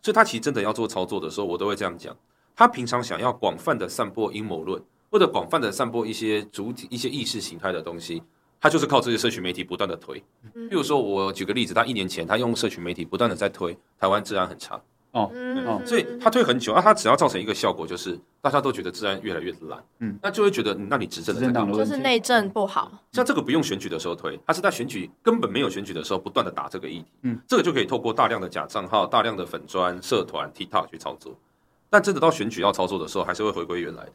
[0.02, 2.18] 所以他其实真的要做操作的时候，我都会这样讲。
[2.56, 4.82] 他平常想要广泛的散播阴谋论，
[5.12, 8.24] 或者广泛的散播一些主体、一些意识形态的东西，
[8.60, 10.18] 他就是靠这些社群媒体不断的推。
[10.54, 14.82] 比如说，我举个例子，他一年前他用社群媒体不断的在推台湾治安很差。
[15.16, 22.92] 哦，嗯，所以他推很久啊，他只要造成一个效果，就是大家都觉得治安越来越烂，嗯，那就会觉得，那你执政的就是内政不好。
[23.14, 31.34] 像这个不用选举的时候推，他是在选举根本没有选举的时候不断的打这个议题，嗯，这个就可以透过大量的假账号、大量的粉砖、社团、TikTok 去操作。
[31.90, 34.12] 但真的到选举要操作的时候，还是会回归原来的，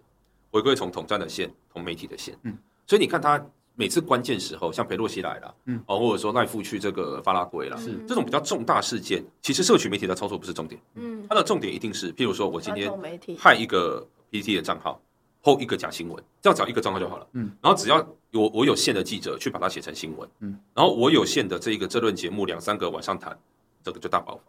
[0.50, 2.36] 回归从统战的线、同媒体的线。
[2.42, 3.42] 嗯，所以你看他
[3.74, 7.94] 每次关键时候，像裴洛西来了，嗯，哦，或者说赖富去这个巴拉圭了，是。
[8.06, 12.92] 这种比较重大事件，其实社群媒体的操作不是重点，嗯，它的重点一定是，譬如说我今天
[13.38, 15.00] 害一个 PTT 的账号，
[15.40, 17.98] 后一个假新闻，这样只要一个账号就好了，嗯，然后只要
[18.32, 23.38] 有我有线的记者去把它写成新闻，嗯，然后我有线的这一个这论节目两三个晚上谈，
[23.82, 24.42] 这个就大爆发。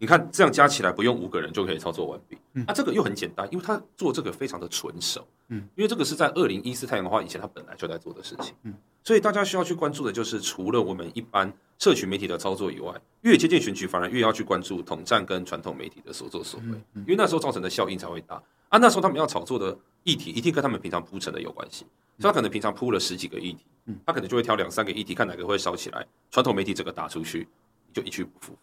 [0.00, 2.38] 你看，这样加起来不用五个人就可以操作完毕。
[2.52, 5.28] 那、嗯啊、这个又很简单，因为他做这个非常的纯熟。
[5.48, 8.54] 嗯，因为这个是在二零一四太阳花以前他本来就在做的事情。
[8.62, 8.72] 嗯，
[9.04, 16.80] 所以大家需要去关注的就是，除了我们一般社群媒体的操作以外，越接近选举，反而越要去关注统战跟传统媒体的所作所为。
[16.94, 18.42] 因为那时候造成的效应才会大。
[18.70, 21.84] 啊，那时候他们要炒作的议题，一定跟他们平常铺陈的有关系。
[22.18, 23.66] 所以他可能平常铺了十几个议题，
[24.06, 26.06] 他可能就会挑两三个议题，看哪个会烧起来。
[26.30, 27.46] 传统媒体这个打出去，
[27.86, 28.56] 你就一去不复。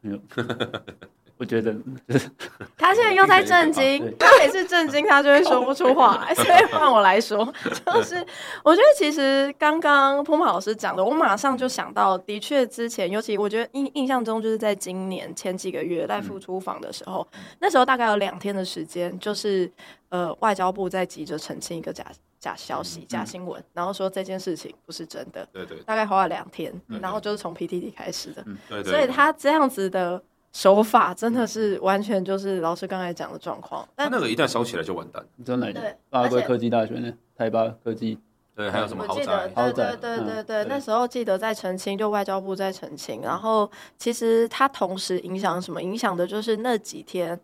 [0.00, 0.20] 没有，
[1.38, 1.74] 我觉得
[2.76, 7.44] 他现在又在震惊，他每次震惊他就会说不出话来， 所以换我来说，
[7.86, 8.16] 就是
[8.64, 17.26] 我觉得其实刚刚波马老师讲的，我马上就想到，的确之前，尤其我觉得印印象中就是在今年前几个月在复出访的时候，
[17.60, 19.70] 那时候大概有两天的时间，就是
[20.08, 22.04] 呃外交部在急着澄清一个假。
[22.38, 25.46] 假消息、假新闻，然后说这件事情不是真的。
[25.52, 28.44] 对对，大概花了两天，然后就是从 PTT 开始的。
[28.68, 28.92] 对对。
[28.92, 30.22] 所以他这样子的
[30.52, 33.86] 手法，真的是完全就是老师刚才讲的状况。
[33.96, 35.24] 但那个一旦烧起来就完蛋。
[35.44, 35.72] 真的。
[35.72, 35.96] 对。
[36.10, 37.12] 巴拉圭科技大学呢？
[37.36, 38.18] 台巴科技。
[38.54, 39.48] 对，还有什么豪宅？
[39.54, 40.64] 对对对对对。
[40.64, 43.20] 那时候记得在澄清，就外交部在澄清。
[43.22, 45.80] 然后其实它同时影响什么？
[45.80, 47.38] 影响的就是那几天。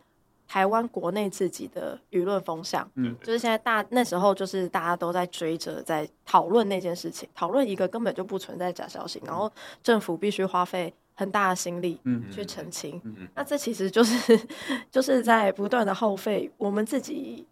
[0.55, 9.51] 台湾国内自己的舆论风向，嗯，就是现在大那时候，就是大家都在追着在讨论那件事情，讨论一个根本就不存在假消息，然后
[9.83, 13.17] 政府必须花费很大的心力，嗯，去澄清，嗯。
[13.19, 14.41] 嗯，那这其实就是
[14.93, 17.45] 就是在不断的耗费我们自己。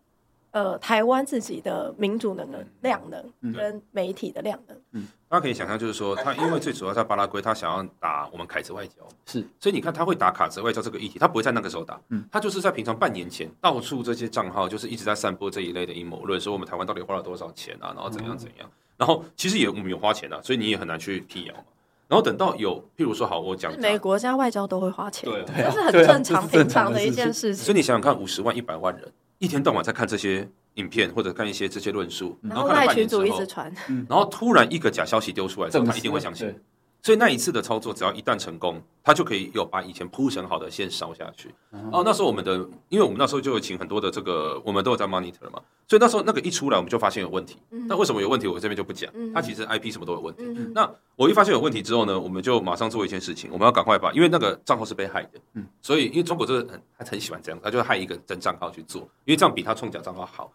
[0.53, 21.65] 呃，台湾自己的民主的能量能跟媒体的量能，嗯，大家可以想象，就是说，他因为最主要在巴拉圭，他想要打我们凯子外交，是，所以你看他会打卡子外交这个议题，他不会在那个时候打，嗯，他就是在平常半年前，到处这些账号就是一直在散播这一类的阴谋论，说我们台湾到底花了多少钱啊，然后怎样怎样，然后其实也我们有花钱啊，所以你也很难去辟谣嘛，
[22.09, 29.11] 然后等到有，譬如说好，我讲，每个国家外交都会花钱，对，这是很正常平常的一件事情，所以你想想看，五十万一百万人。
[29.43, 33.75] 一天到晚在看这些影片，或者看一些这些论述，然后看群主一直传，
[34.09, 36.55] 然后突然一个假消息丢出来之后，他一定会相信。
[37.03, 41.53] 所以那一次的操作，只要一旦成功，他就可以有把以前铺成好的线烧下去。
[41.91, 42.55] 哦，那时候我们的，
[42.89, 47.57] 因为我们那时候就有请很多的这个，我们都有在 monitor 嘛，所以那时候那个一出来，我们就发现有问题。
[47.89, 48.47] 那为什么有问题？
[48.47, 49.13] 我这边就不讲。
[49.35, 50.45] 他其实 IP 什么都有问题。
[50.73, 60.53] 那我一发现有问题之后呢，我们就马上做一件事情，我们要赶快把，因为那个账号是被害的，嗯所以因为中国这个很他很喜欢这样，他就害一个真账号去做，因为这样比他创假账号好。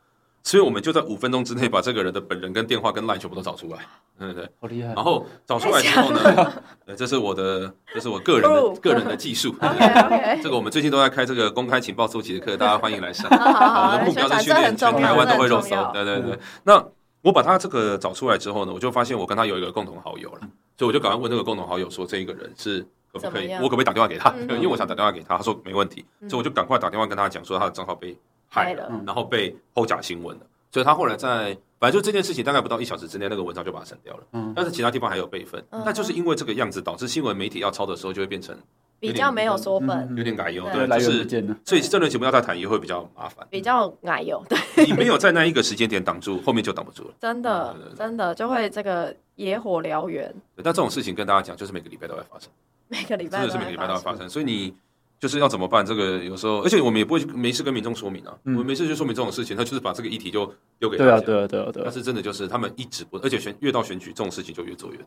[0.47, 3.79] 所以我们就在五分钟之内把这个人的本人跟电话跟 line 全部都找出来，
[4.17, 4.93] 对对对，好厉害。
[4.93, 6.53] 然后找出来之后呢，
[6.86, 9.53] 对，这是我的，这是我个人的个人的技术。
[10.41, 13.27] 这个我们最近都在开这个公开情报搜集的课，大家欢迎来上。
[13.29, 15.75] 我的目标是训练全台湾都会肉搜。
[15.91, 16.39] 对对对。
[16.63, 16.81] 那
[17.23, 20.39] 我把他这个找出来之后呢，我就发现我跟他有一个共同好友了，
[20.77, 22.79] 所以我就赶快问这个共同好友说，这一个人是
[23.12, 24.33] 可不可以，我可不可以打电话给他？
[24.47, 28.17] 因为我想打电话给他，他说没问题，所以我就赶快打电话跟他讲说他的账号被。
[28.49, 34.23] 害了，然后被偷假新闻了，所以他后来在，反正就这件事情大概不到一小时之内，那个文章就把它删掉了。
[34.31, 38.57] 嗯，但是其他地方还有备份，那就是因为这个样子，导致新闻媒体要抄的时候就会变成
[38.99, 44.43] 比较没有缩粉，有点奶油，对，就是所以这轮节目要再谈也会比较麻烦，比较奶油。
[44.49, 47.13] 对，你没有在那一个时间点挡住，后面就挡不住了。
[47.19, 50.33] 真的，真的就会这个野火燎原。
[50.55, 52.49] 但这种事情跟大家讲，就是每个礼拜都会发生，
[52.88, 54.73] 每个礼拜真的是每个礼拜都会发生，所以你。
[55.19, 55.86] 就是要怎么办？
[55.86, 58.38] 这个有时候，而且我们也不会没事跟民众说明啊。
[58.43, 60.45] 嗯、我们没事就说明这种事情，他就是把这个议题就
[60.80, 60.97] 丢给。
[60.97, 61.86] 对啊，对啊，对啊，对啊。
[61.86, 64.99] 但是真的就是他们一直不，而且选越到选举，这种事情就越做越。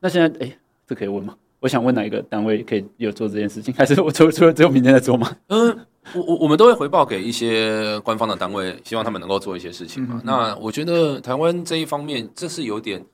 [0.00, 1.34] 那现在，哎，这可以问吗？
[1.58, 3.74] 我想问哪一个单位可以有做这件事情？
[3.74, 5.34] 还是我除除了只有明天在做吗？
[5.48, 5.76] 嗯，
[6.14, 10.16] 我我我们都会回报给一些官方的单位，希望他们能够做一些事情嘛。
[10.16, 13.04] 嗯、那我觉得台湾这一方面，这是有点。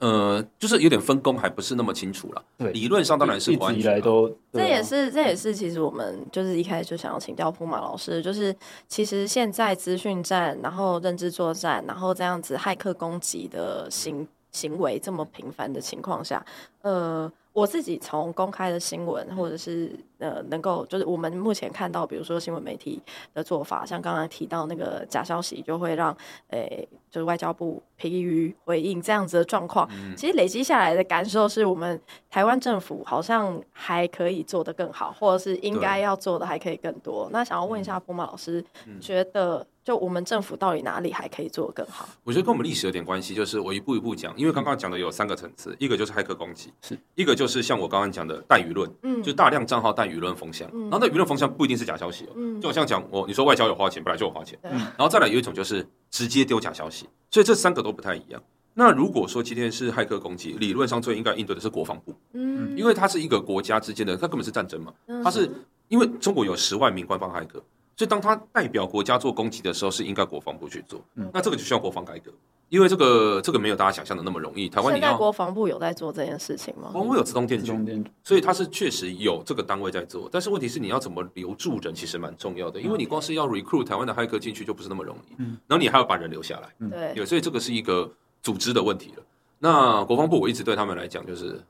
[0.00, 2.42] 呃，就是有点分工还不是那么清楚了。
[2.58, 3.92] 对，理论上当然是完全。
[3.92, 8.54] 来都，这也是这也是其实我们就是一开始就想要请教铺马老师，就是
[8.88, 16.44] 其实现在资讯战，然后认知作战，然后这样子骇客攻击的行行为这么频繁的情况下，
[16.82, 23.02] 呃，我自己从公开的新闻或者是呃，能够就是我们目前看到，比如说新闻媒体
[23.34, 26.16] 的做法，像刚刚提到那个假消息，就会让
[26.48, 29.88] 诶、欸，就是外交部疲于回应这样子的状况。
[29.92, 37.28] 嗯、其实累积下来的感受是我们台湾政府好像还可以做得更好，或者是应该要做的还可以更多。
[37.32, 39.66] 那想要问一下波马老师，嗯、觉得？
[39.82, 42.06] 就我们政府到底哪里还可以做得更好？
[42.22, 46.98] 我觉得跟我们历史有点关系，就是我一步一步讲，因为刚刚讲的有三个层次，一个就是骇客攻击，是。
[47.14, 52.24] 一个就是像我刚刚讲的带舆论，嗯，就大量账号带舆论风向，嗯、然后那舆论风向不一定是假消息。
[52.26, 58.42] 哦，嗯，就好像讲我你说外交有花钱，本来就有花钱，嗯，然后再来有一种就是直接丢假消息，所以这三个都不太一样。
[58.74, 64.92] 那如果说今天是骇客攻击，理论上最应该应对的是国防部，嗯，因为它是一个国家之间的，它根本是战争嘛，
[65.24, 65.50] 它是
[65.88, 67.62] 因为中国有十万名官方骇客。
[67.96, 71.04] 所以，当他代表国家做攻击的时候，是应该国防部去做。
[71.16, 72.32] 嗯，那这个就需要国防改革，
[72.70, 74.68] 因为这个这个没有大家想象的那么容易。
[74.68, 76.88] 台湾，现在国防部有在做这件事情吗？
[76.92, 80.28] 国防部有自动电军，所以它是确实有这个单位在做。
[80.32, 82.80] 但是问题是，你要怎么留住人，其实蛮重要的。
[82.80, 85.34] 因为你光是要 recruit 台湾的骇客进去，就不是那么容易。
[85.38, 86.88] 嗯，然后你还要把人留下来。
[86.88, 89.22] 对，对，所以这个是一个组织的问题了。
[89.58, 91.60] 那国防部，我一直对他们来讲就是。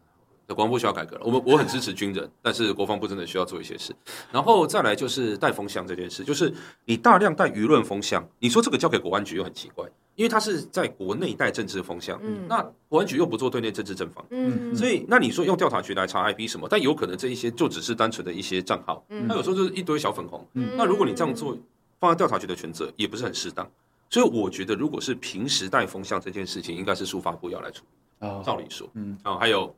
[0.50, 3.94] 国防部需要改革了，我们我很支持军人，但是国防部真的需要做一些事。
[4.32, 6.52] 然后再来就是带风向这件事，就是
[6.86, 16.68] 你大量带舆论风向，你说这个交给国安局又很奇怪，因为他是在国内带政治风向，嗯，那国安局又不做对内政治正方，嗯，所以那你说用调查局来查 IP 什么？
[16.68, 21.56] 但有可能这一些就只是单纯的一些账号，嗯，那有时候就是一堆小粉红，嗯，那如果你这样做
[21.98, 23.68] 放在调查局的权责也不是很适当，
[24.08, 27.82] 所以我觉得如果是平时带风向这件事情，应该是数发部要来处
[28.20, 29.74] 理，哦，照理说，嗯，啊，还有。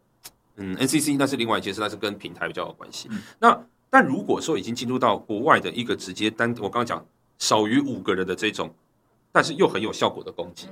[0.56, 3.08] 嗯，NCC 那是另外一件事，那是跟平台比较有关系。
[3.10, 7.02] 嗯、那但如果说已经进入到国外的一个直接单，我刚刚讲
[7.38, 8.70] 少于五个人的这种，
[9.32, 10.68] 但是又很有效果的攻击。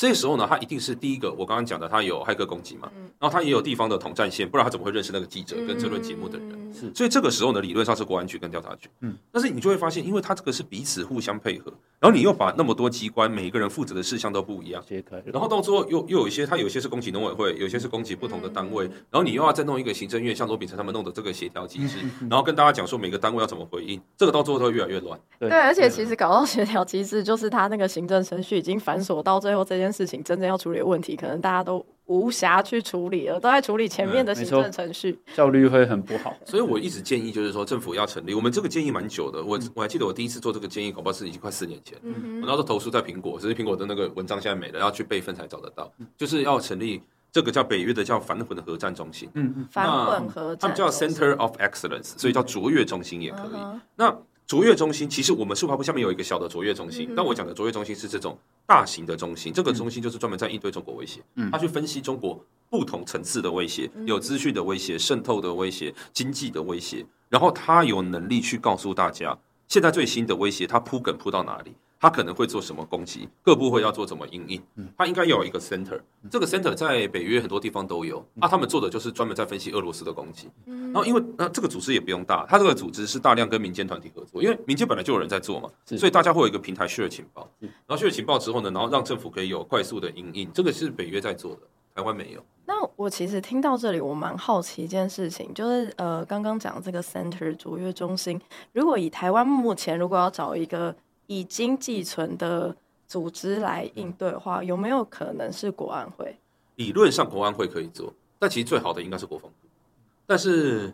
[0.00, 1.30] 嗯这时候呢，他一定是第一个。
[1.30, 6.72] 我刚刚讲的，他有骇客攻击嘛，然后他也有地方的统战线，不然他怎么会认识那个记者跟这轮节目的人？
[6.72, 8.88] 是，所以这个时候呢，理论上是国安局跟调查局。
[9.00, 14.82] 嗯，但是你就会发现，因为他这个是彼此互相配合，然后你又把那么多机关，每一个人负责的事项都不一样，
[15.26, 21.98] 然后到最后又又有一些，他有些是攻击农委会，有些是攻击不同的单位，然后你又要再弄一个行政院，像罗秉成他们弄的这个协调机制，
[22.30, 25.20] 然后跟大家讲说每个单位要怎么回应，这个到最后都会越来越乱。
[25.38, 30.60] 对，而且其实搞到协调机制，就是他那个行政程序已经繁琐到最后，这件事情真正要。
[30.60, 36.36] 处理的问题，可能大家都无暇去处理了，都在处理前面的行政程序，效率会很不好。
[36.44, 38.34] 所以我一直建议，就是说政府要成立。
[38.34, 41.96] 我们这个建议蛮久的，我我还记得我第一次做这个建议，恐怕是已经快四年前。
[42.02, 45.90] 嗯、我那时候投诉在苹果，只是苹果的那个文章现在没了，要去备份才找得到。
[46.18, 47.00] 就是要成立
[47.32, 49.30] 这个叫北约的叫反混合战中心。
[49.32, 53.80] 嗯嗯，反混合战，他们叫 Center of Excellence，所以叫卓越中心也可以。
[53.96, 54.14] 那
[54.50, 58.36] 卓越中心其实我们数发部下面有一个小的卓越中心，嗯、但我讲的卓越中心是这种
[58.66, 71.72] 大型的中心，这个中心就是专门在应对中国威胁，嗯，他去分析中国不同层次的威胁，有资讯的威胁、渗透的威胁、经济的威胁，然后他有能力去告诉大家现在最新的威胁，他铺梗铺到哪里。
[72.00, 73.28] 他可能会做什么攻击？
[73.42, 74.62] 各部会要做怎么应应？
[74.96, 78.48] 他应该有一个 center，这个 center 在北约很多地方都有啊。
[78.48, 80.48] 他们做的就是专门在分析俄罗斯的攻击。
[80.64, 87.46] 然后因为那这个组织也不用大，他这个组织是大量跟民间团体合作，因为民间本来就有人在做嘛，所以大家会有一个平台 share 情报。
[87.60, 90.50] 然后 share 情报之后呢，然后让政府可以有快速的应应。
[90.54, 91.60] 这个是北约在做的，
[91.94, 92.42] 台湾没有。
[92.64, 98.40] 那我其实听到这里，我蛮好奇一件事情，就是呃，刚刚讲这个 center 卓越中心，
[98.72, 100.96] 如果以台湾目前如果要找一个。
[101.30, 102.74] 已经寄存的
[103.06, 106.36] 组织来应对的话，有没有可能是国安会？
[106.74, 109.68] 理论上国安会可以做，但其实最好的应该是国防部。
[110.26, 110.92] 但是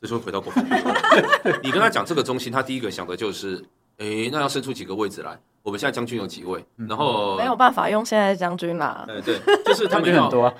[0.00, 0.74] 这时候回到国防部，
[1.62, 3.64] 你跟他讲这个中心，他第一个想的就是，
[3.98, 5.38] 哎，那要伸出几个位置来？
[5.62, 6.64] 我们现在将军有几位？
[6.74, 9.04] 然后没有办法用现在将军啦。
[9.06, 10.52] 对对，就是他们很多，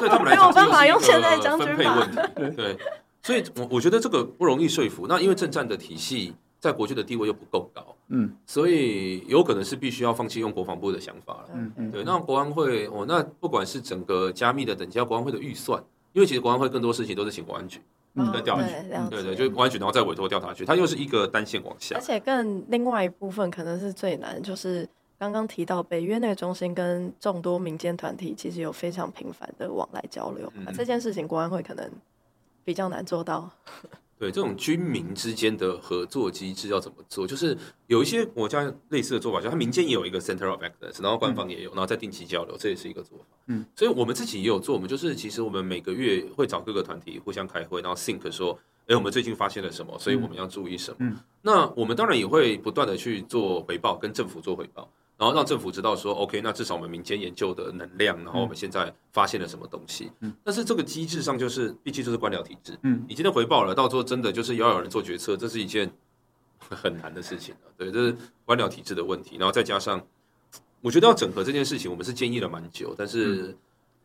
[0.00, 2.56] 对他们来讲，没有办法用现在将军分配问题。
[2.56, 2.76] 对，
[3.22, 5.06] 所以我我觉得这个不容易说服。
[5.08, 6.34] 那因为政战的体系。
[6.60, 15.80] 在国际的地位又不够高，嗯，所以有可能是必须要放弃用国防部的想法了，嗯嗯，对，那国安会哦，那不管是整个加密的等级，要国安会的预算，
[16.12, 17.80] 因为其实国安会更多事情都是请国安局，
[18.14, 18.74] 嗯，跟调查局，
[19.08, 31.88] 对对，就是国安局，然后再委托调查局，它又是一个单线往下，而且更另外一部分可能是最难，就是刚刚提到北约那个中心跟众多民间团体其实有非常频繁的往来交流，嗯，这件事情国安会可能
[32.64, 33.48] 比较难做到。
[34.18, 37.24] 对，这种军民之间的合作机制要怎么做？
[37.26, 43.24] 就是有一些国家类似的做法，就它民间也有一个 Center of Excellence，然后官方也有，然后再定期交流，这也是一个做法。
[43.46, 48.58] 嗯，所以我们自己也有做，我们就是其实我们每个月会找各个团体互相开会，然后 think 说，
[48.88, 50.96] 哎，我们最近发现了什么，所以我们要注意什么。
[51.00, 54.90] 嗯，那我们当然也会不断的去做回报，跟政府做回报。
[55.18, 60.12] 然后让政府知道说，OK，那至少我们民间研究的能量，然后我们现在发现了什么东西。
[60.20, 62.78] 嗯，但是这个机制上就是，毕竟就是官僚体制。
[62.82, 65.90] 嗯，你今天回报了，到时候真的就是要有人做决策，这是一件
[66.60, 67.52] 很难的事情。
[67.76, 69.36] 对，这是官僚体制的问题。
[69.36, 70.00] 然后再加上，
[70.80, 73.56] 我觉得要整合这件事情，我们是建议了蛮久，但是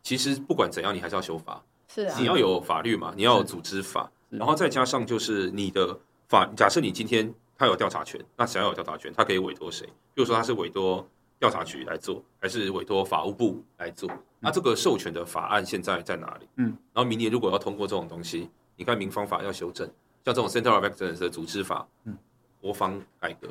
[0.02, 1.62] 其实不管怎样，你还是要修法。
[1.86, 5.96] 是啊，你要有法律嘛，你要有组织法，然后再加上就是你的
[6.28, 6.44] 法。
[6.56, 9.12] 假设你今天他有调查权，那谁要有调查权？
[9.12, 9.86] 他可以委托谁？
[10.14, 11.06] 比如说他是委托
[11.38, 14.10] 调查局来做，还是委托法务部来做？
[14.40, 16.48] 那这个授权的法案现在在哪里？
[16.56, 19.86] 嗯，然后明年如果要通过这种东西，你看民方法要修正，
[20.24, 22.16] 像这种 Center of Excellence 的组织法，嗯，
[22.60, 23.48] 国防改革，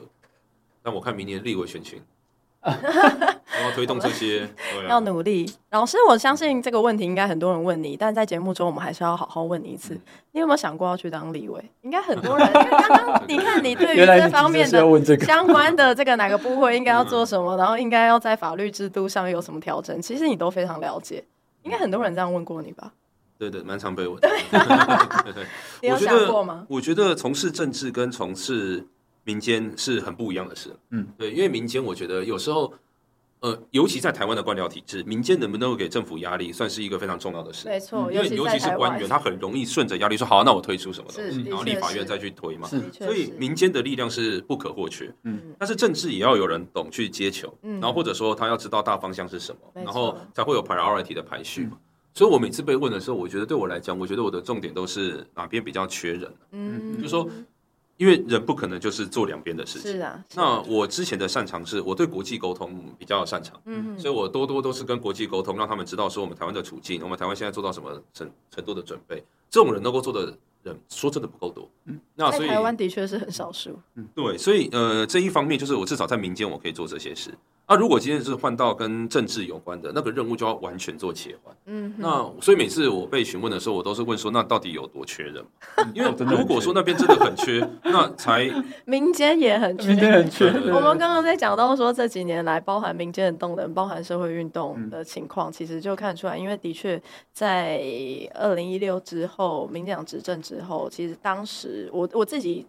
[0.84, 2.01] 那我看明年立委选群。
[3.64, 4.47] 要推动这些，
[4.89, 5.51] 要努力。
[5.72, 9.93] 老师，我相信这个问题应该很多人问你，但在节目中我们还是要好好问你一次。
[10.32, 11.64] 你有没有想过要去当立委？
[11.82, 21.24] 应该很多人， 因为刚刚你看你对于 这方面的相关的这个哪个部会应该要做什么，然后应该要在法律制度上有什么调整，其实你都非常了解。
[21.64, 22.91] 应该很多人这样问过你吧？
[23.38, 24.18] 对对，蛮常被问。
[24.22, 24.32] 对，
[25.82, 26.66] 你有想过吗？
[26.70, 28.88] 我觉得从事政治跟从事。
[29.24, 32.74] 民间是很不一样的事，嗯，对，因为民间我觉得有时候，
[33.39, 37.67] 呃，尤其在台湾的官僚体制，民间能不能够给政府压力，算是一个非常重要的事。
[37.67, 42.67] 没错，因为尤其是官员，他很容易顺着压力说好，那我推出什么东西，然后立法院再去推嘛。
[42.67, 45.13] 所以民间的力量是不可或缺。
[45.24, 51.78] 嗯，但是政治也要有人懂去接球，然后或者说他要知道大方向是什么，然后才会有 priority 的排序嘛。
[52.13, 57.28] 所以我每次被问的时候，我觉得对我来讲，我觉得我的重点都是哪边比较缺人，嗯，就是说。
[57.98, 59.91] 因为人不可能就是做两边的事情。
[59.91, 60.24] 是啊。
[60.36, 63.60] 那我之前的擅长是，我对国际沟通比较擅长。
[63.66, 63.98] 嗯。
[64.00, 69.24] 所以我多多都是跟国际沟通，让他们知道说我们台湾的处境，我们台湾现在做到什么程程度的准备。
[69.50, 71.70] 这种人能够做的人，说真的不够多。
[71.86, 72.00] 嗯。
[72.16, 73.80] 那所以台湾的确是很少数。
[73.96, 74.08] 嗯。
[74.16, 77.32] 对，所以呃，这一方面就是我至少在民间我可以做这些事。
[77.66, 81.55] 那、啊、如果今天是换到跟政治有关的那个任务，就要完全做切换。
[81.66, 85.43] 嗯，那所以每次我被询问的时候，我都是问说，那到底有多缺人？
[85.95, 88.47] 因为如果说那边真的很缺， 那才
[88.86, 90.47] 民间也很缺，民间很缺。
[90.72, 97.01] 我们刚刚在讲到说这几年来，包含民间的动能，包含社会运动的情况，其实就看出来，因为的确
[97.32, 97.82] 在
[98.36, 102.68] 二零一六之后，民进党执政之后，其实当时我我自己。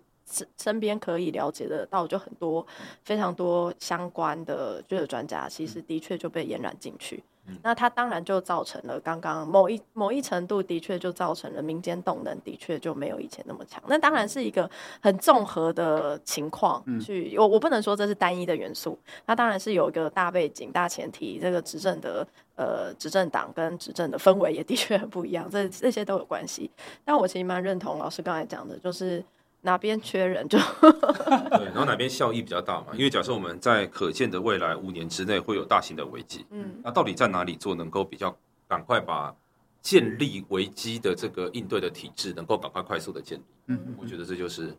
[0.61, 2.67] 身边可以了解的到，就很多
[3.05, 7.23] 非常多相关的就是专家，其实的确就被延染进去。
[7.63, 13.83] 那它当然就造成了刚刚某一某一程度的确就造成了民间动能的确就没有以前那么强。
[13.87, 14.69] 那当然是一个
[15.03, 18.99] 很综合的情况，去我我不能说这是单一的元素。
[19.27, 22.27] 那当然是有一个大背景、大前提，这个执政的
[22.57, 26.71] 呃执政党跟执政的氛围也的确很不一样，这这些都有关系。
[27.05, 29.23] 但我其实蛮认同老师刚才讲的，就是。
[29.65, 32.89] 哪边缺人就对，然后哪边效益比较大嘛？
[32.93, 38.37] 因为假设我们在可见的未来五年之内会有大型的危机，嗯，那到底在哪里做能够比较
[38.69, 39.35] 赶快把
[39.81, 43.43] 建立危机的这个应对的体制能够赶快快速的建立？
[43.69, 44.75] 嗯，我觉得这就是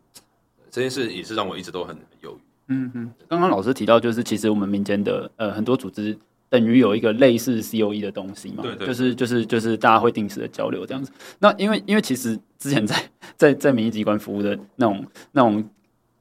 [0.70, 2.40] 这件事也是让我一直都很犹豫。
[2.68, 6.16] 嗯嗯，刚刚老师提到就是其实我们民间的呃很多组织。
[6.48, 11.10] 等于有一个类似 COE 的东西嘛，对对对，就是就是就是大家会定时的交流这样子。
[11.40, 12.96] 那因为因为其实之前在
[13.36, 15.68] 在在民意机关服务的那种那种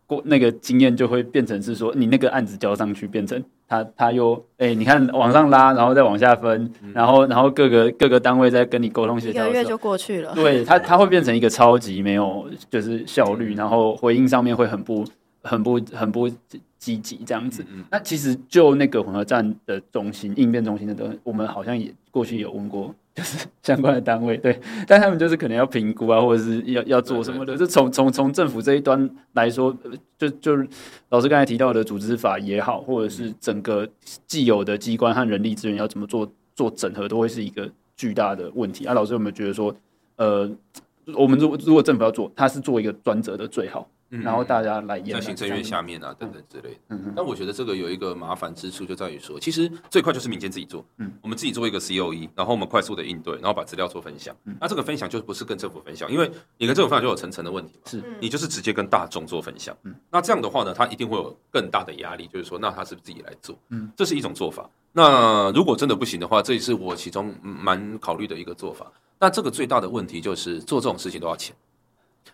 [0.08, 10.34] 过那个经验，就会变成是说，你那个案子交上去，变成他他又哎、欸，你看往上拉，然后再往下分，嗯、然后然后各个各个单位在跟你沟通协调，一个月就过去了。
[10.34, 15.06] 对，他他会变成一个超级没有就是效率，然后回应上面会很不
[15.44, 16.28] 很不很不。
[16.86, 27.58] 积极这样子，嗯嗯，那其实就那个混合站的中心、应变中心的东西，我们好像也过去有问过， 就是相关的单位，对，但他们就是可能要评估啊，或者是要要做什么的。
[27.58, 29.76] 就从从从政府这一端来说，
[30.16, 30.56] 就就
[31.10, 33.90] 老师刚才提到的组织法也好，或者是整个
[34.28, 37.68] 既有的机关和人力资源要怎么做做整合，都会是一个
[37.98, 38.86] 巨大的问题。
[38.86, 39.76] 啊，老师有没有觉得说，
[40.18, 40.48] 呃，
[41.16, 43.90] 我们如果如果政府要做，他是做一个专责的最好？
[44.22, 46.80] 然后大家来演，在行政院下面啊，等等之类的。
[46.90, 50.86] 嗯，但我觉得这个有一个麻烦之处，就在于说，其实最快就是民间自己做。
[50.98, 54.36] 嗯，我们自己做一个 COE，然后我们快速的应对，然后把资料做分享。
[54.46, 57.80] 嗯那这个分享就不是跟政府分享，因为你跟政府分享就有层层的问题。
[57.86, 59.76] 是，你就是直接跟大众做分享。
[59.84, 63.58] 嗯，那这样的话呢，他一定会有更大的压力，就是说，那他是不是自己来做？
[63.70, 64.70] 嗯，这是一种做法。
[64.92, 68.90] 那如果真的不行的话，这也是我其中蛮考虑的一个做法。
[69.20, 71.56] 那这个最大的问题就是做这种事情都要钱。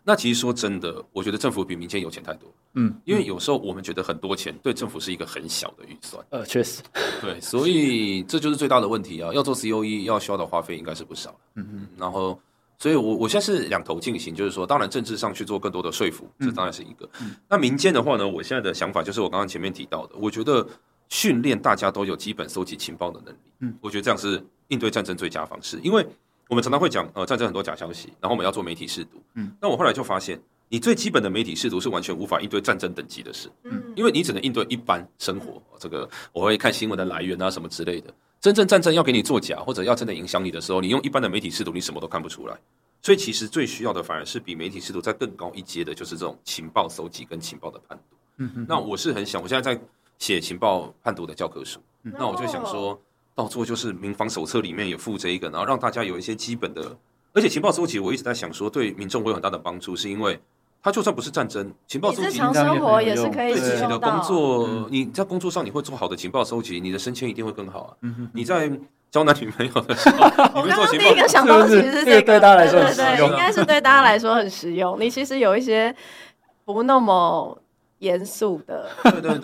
[0.04, 2.52] 那其实说真的，我觉得政府比民间有钱太多。
[2.74, 6.26] 嗯，因为有时候我们觉得很多钱对政府是一个很小的预算。
[6.32, 6.82] 呃，确实，
[7.22, 9.32] 对，所以这就是最大的问题啊！
[9.32, 11.40] 要做 COE 要需要的花费应该是不少。
[11.56, 12.40] 嗯嗯，然后，
[12.80, 17.08] 所以我我现在是两头进行，就是说，当然政治上去做更多的说服，这当然是一个。
[17.48, 20.68] 那民间的话呢，我现在的想法就是我刚刚前面提到的，我觉得
[21.10, 23.38] 训练大家都有基本搜集情报的能力。
[23.60, 26.04] 嗯，我觉得这样是应对战争最佳方式，因为
[26.52, 29.24] 我们常常会讲，呃，战争很多假消息，然后我们要做媒体试读。
[29.36, 30.38] 嗯，那我后来就发现，
[30.68, 33.50] 你最基本的媒体试读是完全无法应对战争等级的事。
[33.64, 35.64] 嗯，因为你只能应对一般生活。
[35.80, 38.14] 这个我会看新闻的来源啊，什么之类的。
[38.42, 42.60] 真正战争要给你作假，或者要真的影响你的时候，你用一般的媒体试读，你什么都看不出来。
[43.02, 48.18] 所以其实最需要的反而是比媒体试读再更高一阶的，就是这种情报搜集跟情报的判读。
[48.40, 48.66] 嗯嗯。
[48.68, 49.82] 那我是很想，我现在在
[50.20, 53.02] 写情报判读的教科书，那我就想说
[53.42, 56.96] 到做就是民防手册里面也附这一个，然后让大家有一些基本的，
[57.34, 60.40] 而且情报搜集我一直在想说对民众会有很大的帮助，是因为
[60.84, 67.92] 它就算不是战争，情报搜集日常生活也是可以自己的工作，你在工作上你会做好的情报搜集，你的升迁一定会更好啊。
[68.34, 68.72] 你在。
[69.12, 70.24] 交男女朋友的时候，
[70.56, 74.98] 我刚刚第一个想到其实是这个，对大家来说很实用，应该是对大家来说很实用。
[74.98, 75.94] 你其实有一些
[76.64, 77.61] 不那么
[78.02, 78.86] 严肃的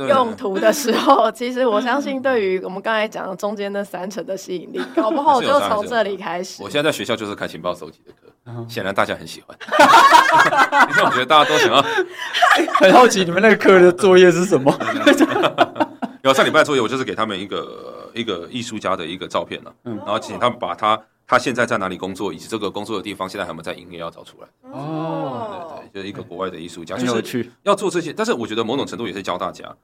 [0.09, 6.61] 用途的时候， 其实我相信对于我们刚才讲的中间那三层的吸引力， 搞不好我就从这里开始。
[6.61, 9.57] 我现在在学校就是看情报搜集的课，显然大家很喜欢，
[10.89, 11.81] 因为我觉得大家都想要，
[12.81, 14.73] 很好奇你们那个课的作业是什么。
[16.23, 17.95] 有上礼拜的作业，我就是给他们一个。
[18.13, 24.47] 一个艺术家的一个照片了，嗯，然后请他们把他他现在在哪里工作，以及这个工作的地方现在还有没有在营业，要找出来。
[24.71, 28.13] 哦，对对，就是一个国外的艺术家，就是要做这些。
[28.13, 29.75] 但是我觉得某种程度也是教大家，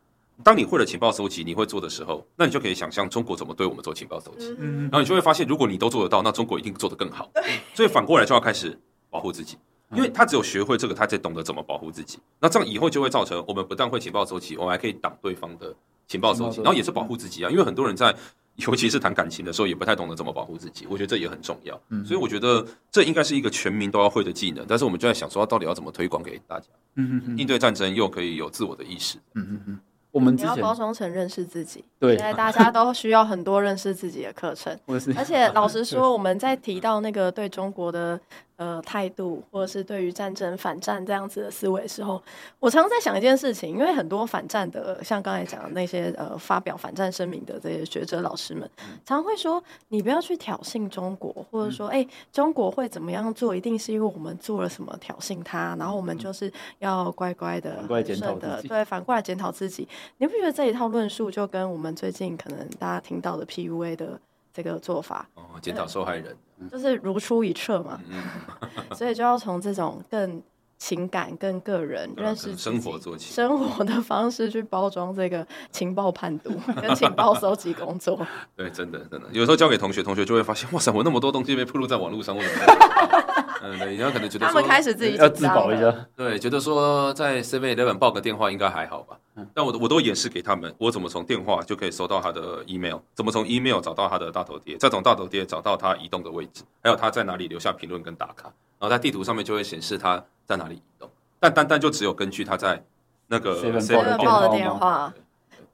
[0.41, 4.55] 当你会了情报搜集，你会做的时候，那你就可以想象中国怎么对我们做情报搜集。
[4.57, 7.29] 嗯，然后你就会发现，如果你都做得到，那中国一定做得更好。
[7.73, 8.79] 所以反过来就要开始
[9.09, 9.57] 保护自己，
[9.91, 12.19] 因为他只有学会这个，他才懂得怎么保护自己。
[12.39, 15.75] 那这样以后就会造成我们不但会情报收集，我们还可以挡对方的。
[16.05, 18.13] 情报收集，然后也是保护自己啊，因为很多人在，
[18.57, 20.85] 尤其是谈感情的时候，也不太懂得怎么保护自己。
[20.89, 24.63] 我觉得这也很重要，嗯，所以我觉得这应该是一个全民都要会的技能。
[24.67, 26.67] 但是我们就在想说，到底要怎么推广给大家？
[26.95, 29.17] 嗯嗯，应对战争又可以有自我的意识。
[29.33, 29.79] 嗯嗯嗯，
[30.11, 31.83] 我们要包装成认识自己。
[31.99, 34.77] 对，现在大家都需要很多认识自己的课程。
[35.17, 38.19] 而且老实 说，我们在提到那个对中国的。
[38.63, 42.23] 呃，态度或者是对于战争反战这样子的思维的时候，
[42.61, 48.61] 我常常在想一件事情，因为很多反战的，像刚才讲的那些呃发表反战声明的这些学者老师们，
[49.05, 56.49] 常常会说，你不要去挑衅中国，或者说，哎、欸，中国会怎么样做，一定是因为我们做了什么挑衅他，然后我们就是
[56.79, 57.83] 要乖乖的、
[58.15, 59.85] 顺的，对，反过来检讨自己。
[60.19, 64.17] 你不觉得这一套论述就跟我们最近可能大家听到的 PUA 的
[64.53, 66.37] 这个做法，哦，检讨受害人。
[66.71, 67.99] 就是如出一辙嘛，
[68.95, 70.41] 所以就要从这种更
[70.77, 76.51] 情感、更个人认识生活做起，生活的方式去包装这个情报判读
[76.81, 78.25] 跟情报收集工作。
[78.55, 83.22] 对，真的真的，有时候交给同学，同学就会发现，哇塞，我那么多东西被披露在网络上，为什么？
[83.65, 89.17] 嗯，对，然后可能觉得他们开始自己要自保一下，对，觉得说在 Seven Eleven 报个电话应该还好吧？
[89.53, 98.43] 但我我都演示给他们，我怎么从电话就可以收到他的 email，怎么从 email 找到他的大头贴，再从大头贴找到他移动的位置，还有他在哪里留下评论跟打卡，
[98.79, 101.09] 然后在地图上面就会显示他在哪里移动。
[101.39, 102.83] 但单单就只有根据他在
[103.27, 105.13] 那个 Seven 报的电话。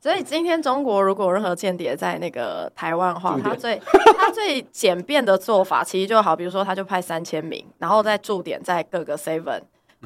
[0.02, 3.82] 所以今天中国如果有任何间谍在那个台湾的话，他最
[4.18, 9.60] 他最简便的做法，其实就好，比如说他就派三千名，然后再驻点在各个 seven，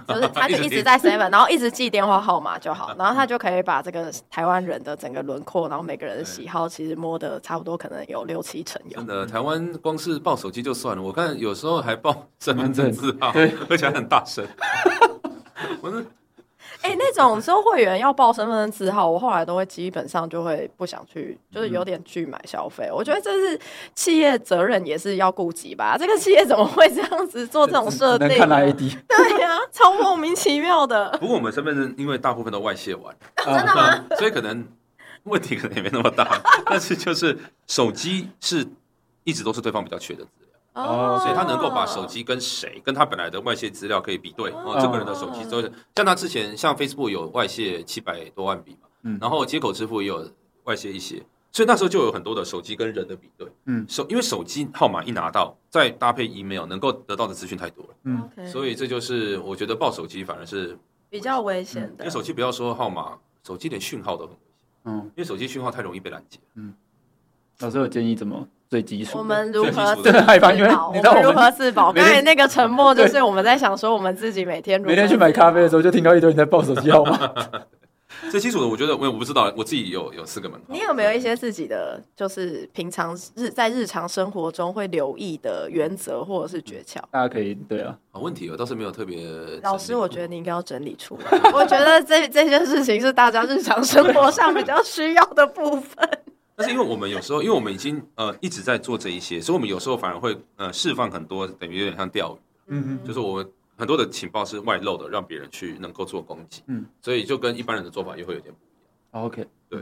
[0.08, 8.98] 就是他就一直在 seven，然后一直记电话号码就好， 然后他就可以把这个台湾人的整个轮廓，然后每个人的喜好，其实摸得差不多，可能有六七成有。
[8.98, 14.44] 真的，台湾光是报手机就算了，我看有时候还报身份证字号，对，而且还很大声。
[15.82, 16.04] 我是。
[16.82, 22.88] 哎、欸，那种收会员要报身份证字号，我后来都会基本上就会不想去，就是有点拒买消费。
[22.90, 23.60] 嗯、我觉得这是
[23.96, 25.98] 企业责任也是要顾及吧。
[25.98, 28.38] 这个企业怎么会这样子做这种设定？
[28.38, 31.10] 看 ID，对呀、啊，超莫名其妙的。
[31.20, 34.06] 不过我们身份证因为大部分都外泄完，真的吗？
[34.20, 34.68] 所以可能
[35.24, 36.42] 问题可能也没那么大。
[36.66, 37.38] 但是就是
[37.68, 38.68] 手机是
[39.24, 40.26] 一直都是对方比较缺的。
[40.74, 50.28] 哦，所以他能够把手机跟谁跟他本来的外泄资料可以比对哦，这个人的手机都是像他之前像 Facebook 有外泄七百多万笔嘛，嗯，然后接口支付也有
[50.64, 60.76] 外泄一些，所以那时候就有很多的手机跟人的比对，嗯，手因为手机号码一拿到，再搭配 email 能够得到的资讯太多了，嗯，所以这就是我觉得报手机反而是
[61.10, 64.54] 比较危险的，因为手机不要说号码，手机连讯号都很危险，
[64.86, 66.74] 嗯，因为手机讯号太容易被拦截，嗯，
[67.60, 68.48] 老师有建议怎么？
[68.74, 70.88] 最基础，我们如何自保？
[70.88, 71.94] 我们如何自保？
[71.94, 77.32] 刚才那个沉默，就是我们在想说，我们自己每天每天去买咖啡的时候，就听到一堆人在报手机号码。
[78.32, 80.66] 最基础的，我觉得我我不知道，我自己有有四个门号。
[80.70, 86.98] 你有没有一些自己的，就是平常日在日常生活中会留意的原则或者是诀窍？
[87.12, 89.28] 大家可以对啊，好问题我倒是没有特别。
[89.62, 91.40] 老师，我觉得你应该要整理出来。
[91.54, 96.10] 我觉得这这件事情是大家日常生活上比较需要的部分。
[96.56, 102.40] 但是因为我们有时候，因为我们已经呃一直在做这一些，所以我们有时候反而会呃释放很多，等于有点像钓鱼。
[102.68, 103.52] 嗯嗯，就是我们。
[103.76, 109.26] 很多的情报是外漏的，让别人去能够做攻击，嗯，所以就跟一般人的做法又会有点不一样。
[109.26, 109.82] OK，对。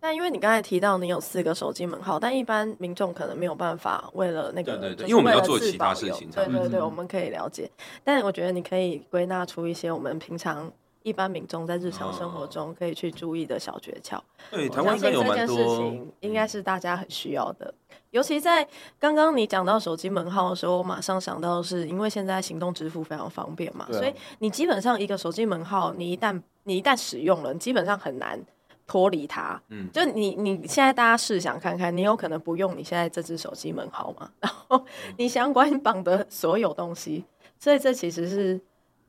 [0.00, 7.70] 但因为你刚才提到你有四个手机门号，但一般民众可能没有办法为了那个，对对对，因为我们要做其他事情，对对对，我们可以了解。
[8.02, 10.72] 但我觉得你可以归纳出一些我们平常
[11.06, 14.18] 一般民众在日常生活中可以去注意的小诀窍。
[14.50, 17.72] 对，台湾应该有蛮多，应该是大家很需要的。
[18.10, 18.66] 尤其在
[18.98, 28.36] 刚刚你讲到手机门号的时候，我马上想到的是，因为现在行动支付非常方便嘛，啊、所以你基本上一个手机门号，你一旦你一旦使用了，你基本上很难
[28.84, 29.62] 脱离它。
[29.68, 34.28] 嗯，就你你现在大家试想看看，你有可能不用你现在这只手机门号吗？
[34.40, 34.84] 然后
[35.16, 37.24] 你相关绑的所有东西，
[37.60, 38.60] 所以这其实是。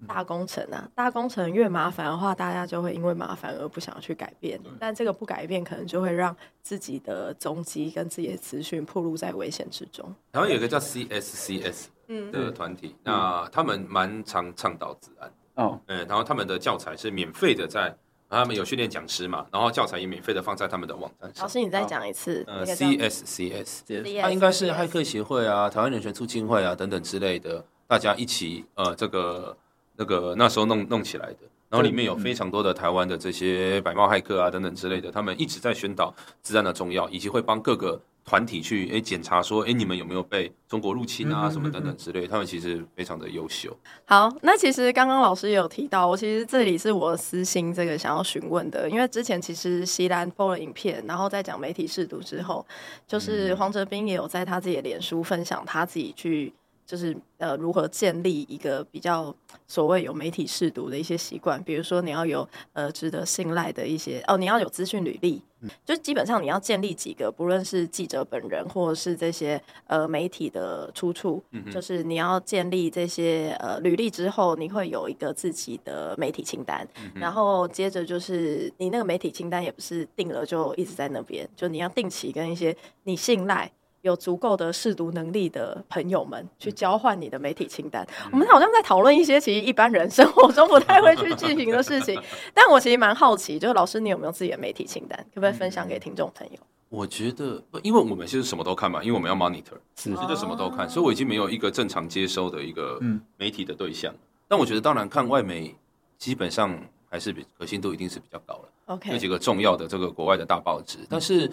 [0.06, 4.60] 大工程啊，大工程越麻烦的话，大家就会因为麻烦而不想要去改变。
[4.80, 10.14] 但这个不改变，可能就会让自己的踪迹跟自己的资讯暴露在危险之中。
[10.32, 11.86] 然后有一个叫 CSCS
[12.32, 17.98] 的团体，嗯、那他们蛮常倡导治安哦，嗯，然后他们的教材是免费的在，在
[18.30, 21.44] 他们有训练讲师嘛，然后教材也免费的放在他们的网站上。
[21.44, 22.44] 老师，你再讲一次。
[22.46, 29.58] 呃，CSCS，它应该是骇客协会啊、台湾人权促进会啊等等之类的，大家一起呃这个。
[29.98, 31.40] 那个那时候弄弄起来的，
[31.70, 43.76] 然后里面有非常多的台湾的这些白帽骇客啊等等之类的，他们一直在宣导资安的重要，以及会帮各个团体去诶检查说，诶你们有没有被中国入侵啊什么等等之类，他们其实非常的优秀。
[44.06, 52.64] 好，那其实刚刚老师也有提到，我其实这里是我私心这个想要询问的，因为之前其实西兰 PO 了影片，然后在讲媒体试读之后，
[53.08, 56.54] 就是黄哲斌也有在他自己的脸书分享他自己去。
[56.88, 59.36] 就是呃，如何建立一个比较
[59.68, 65.42] 所谓有媒体试读的一些习惯，比如说你要有呃值得信赖的一些哦，你要有资讯履历，
[65.86, 82.74] 就基本上你要建立几个，不论是记者本人或者是这些呃媒体的出处，嗯就是你要建立这些呃履历之后，你会有一个自己的媒体清单，然后接着就是你那个媒体清单也不是定了就一直在那边，就你要定期跟一些
[83.04, 83.70] 你信赖。
[84.02, 88.08] 有足够的试读能力的朋友们去交换你的媒体清单。
[88.26, 92.20] 嗯、我们好像在讨论一些其实一般人生活中不太会去进行的事情。
[92.54, 95.18] 但我其实蛮好奇，就是老师你有没有自己的媒体清单？
[95.34, 96.58] 可不可以分享给听众朋友？
[96.90, 103.00] 我觉得，因为我们其实什么都看嘛，因为我们要 monitor，其实就什么都看，所以我已经没有一个正常接收的一个
[103.36, 104.14] 媒体的对象。
[104.14, 105.76] 嗯、但我觉得，当然看外媒，
[106.18, 106.80] 基本上
[107.10, 108.70] 还是比可信度一定是比较高了。
[108.86, 111.52] OK，有几个重要的这个国外的大报纸，但是。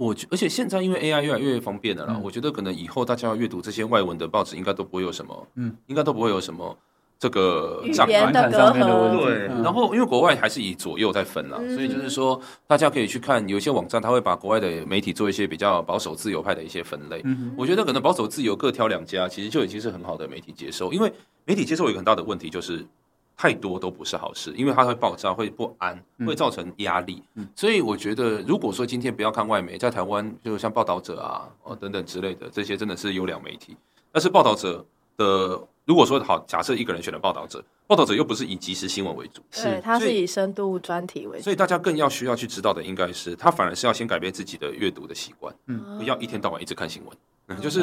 [0.00, 6.74] 我觉，而且现在因为 AI 越来越方便了啦，嗯、我觉得可能以后大家要阅读这些外文的报纸，应该都不会有什么，嗯，应该都不会有什么
[7.18, 9.24] 这个语言的隔阂。
[9.24, 17.20] 对，嗯、然后因为国外还是以左右在分啦，嗯、所以就是说大家可以去看有一些网站，他会把国外的媒体做一些比较保守自由派的一些分类。
[17.24, 21.12] 嗯，我觉得可能保守自由各挑两家，其实就已经是很好的媒体接受，因为
[21.44, 22.86] 媒体接受有一个很大的问题就是。
[23.40, 27.22] 太多都不是好事，因为它会爆炸，会不安，会造成压力。
[27.36, 33.74] 嗯、所以我觉得，如果说今天不要看外媒，在台湾，就像报道者啊，哦等等之类的，这些真的是优良媒体。
[34.12, 34.84] 但是报道者
[35.16, 41.44] 的，如果说好，假设一个人选了报道者，报道者又不是以即时新闻为主，是，他是以深度专题为主。
[41.44, 47.12] 所以大家更要需要去知道的，应该是他反而是要先改变自己的阅读的习惯，嗯，不要一天到晚一直看新闻。
[47.12, 47.80] 嗯就是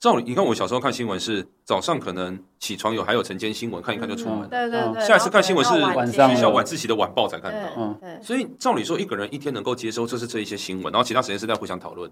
[0.00, 5.06] 照理，你看我小时候看新闻是早上可能起床有还有晨间新闻看一看就出门，对对对。
[5.06, 12.10] 下一次看新闻是晚上，学校晚自习的晚报才看到，所以照理说一个人一天能够接收就是这一些新闻，然后其他时间是在互相讨论，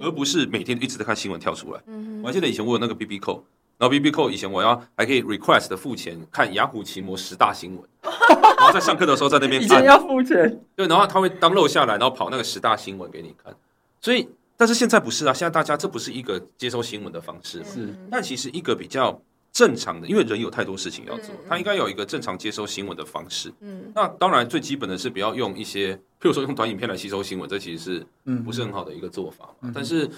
[0.00, 1.80] 而不是每天一直在看新闻跳出来。
[2.22, 3.40] 我还记得以前我有那个 BB Call，
[3.78, 7.84] 然后 BB 以前我要还可以 request 付钱看雅虎奇摩十大新闻，
[8.58, 13.54] 然后在上课的时候在那边以前要付钱，对，然后他会 download 下来，然后跑那个十大新闻给你看，
[14.00, 14.28] 所以。
[14.60, 17.94] 但是现在不是啊，现在大家这不是一个接收新闻的方式，是。
[18.10, 19.16] 但其实一个比较
[19.52, 23.52] 正常的，因为人有太多事情要做，他应该有一个正常接收新闻的方式。
[23.60, 23.92] 嗯。
[23.94, 29.70] 那当然最基本的是不要用一些，譬如说用短影片来吸收新闻，这其实是不是很好的一个做法嘛。
[29.72, 30.10] 但是。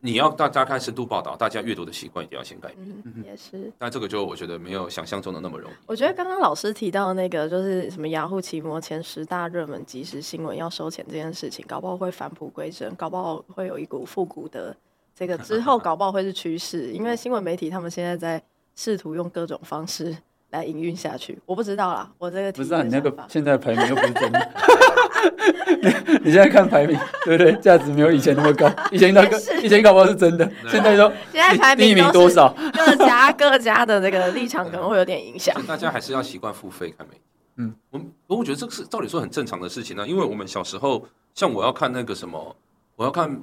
[0.00, 3.02] 你要大家看深度报道，大家阅读的习惯一定要先改变。
[3.04, 3.72] 嗯，也是。
[3.78, 5.74] 但这个就我觉得没有想象中的那么容易。
[5.86, 14.76] 我觉得刚刚老师提到那个，就是什么雅虎奇摩前十大热门即时新闻要收钱这件事情，搞不好会返璞归真，搞不好会有一股复古的
[15.14, 16.92] 这个之后，搞不好会是趋势。
[16.92, 18.40] 因为新闻媒体他们现在在
[18.76, 20.16] 试图用各种方式。
[20.56, 21.38] 来营运下去。
[21.44, 24.50] 我不知道啦，我这个不是啊，你那个现在排名又不是真的。
[25.82, 27.52] 你你现在看排名，对不对？
[27.56, 28.70] 价值没有以前那么高。
[28.90, 32.54] 以前那个以前搞不好是真的，现在说现在排名第一名多少？
[32.72, 35.54] 各家各家的那个立场可能会有点影响。
[35.66, 37.20] 大家还是要习惯付费看媒体。
[37.56, 38.00] 嗯，我
[38.38, 42.56] 我觉得这个是照理说很正常的事情呢、啊，因为我们小时候，像我要看那个什么，
[42.96, 43.40] 我要看。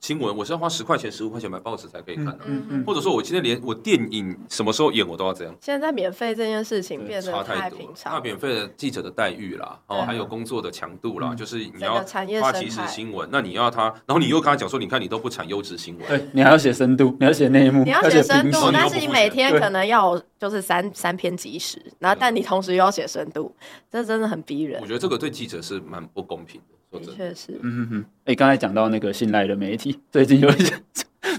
[0.00, 5.54] 新闻我是要花十块钱、十五块钱买报纸才可以看的，嗯嗯，或者说我今天连我电影什么时候演我都要这样。
[5.60, 12.00] 现在免费这件事情变得太平常，那免费的记者的待遇啦，哦，还有工作的强度啦，就是你要
[12.40, 23.54] 发即时新闻，那你要他，然后你又跟他讲说，你看你都不产优质新闻，对，你还要写深度，你要写内幕，你要写深度，但是你每天可能要就是三三篇即时，然后但你同时又要写深度，
[23.90, 24.80] 这真的很逼人。
[24.80, 26.77] 我觉得这个对记者是蛮不公平的。
[26.90, 30.74] 的确是，嗯哼哼，哎，刚才讲到那个信赖的媒体，最近有一些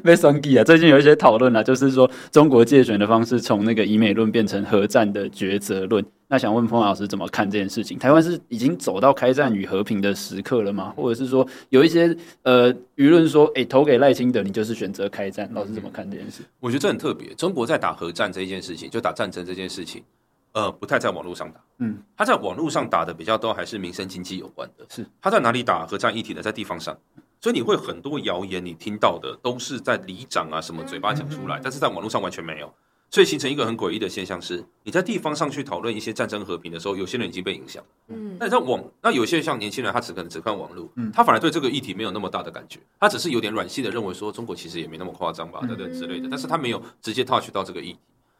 [0.03, 6.05] 被算计啊，最近有一些讨论啊，就是说中国介选的方式从那个以美论变成核战的抉择论。
[6.31, 7.97] 那想问彭老师怎么看这件事情？
[7.97, 10.93] 台湾是已经走到开战与和平的时刻了吗？
[10.95, 15.49] 或者是说有一些呃舆论说，哎，投给赖清德你就是选择开战？
[15.53, 16.43] 老师怎么看这件事？
[16.59, 20.03] 我觉得这很特别，中国在打核战这一件事情，就打战争这件事情。
[20.51, 24.85] 呃，不太在网络上打，嗯，他在网络上打的比较多，还是民生经济有关的。
[24.89, 26.41] 是他在哪里打和战一体的？
[26.41, 26.97] 在地方上，
[27.39, 32.73] 所以你会很多谣言，你听到的都是在里长啊什么嘴巴讲出来，但是在网络上完全没有，
[33.11, 47.99] 所以形成一个很诡异的现象是，你在地方上去讨论一些战争和平的时候，有些人已经被影响，嗯，那你在网，那有些像年轻人，他只可能只看网络，嗯，他反而对这个议题没有那么大的感觉，他只是有点软性的认为说，中国其实也没那么夸张吧，等等之类的，但是他没有直接 touch 到这个议题。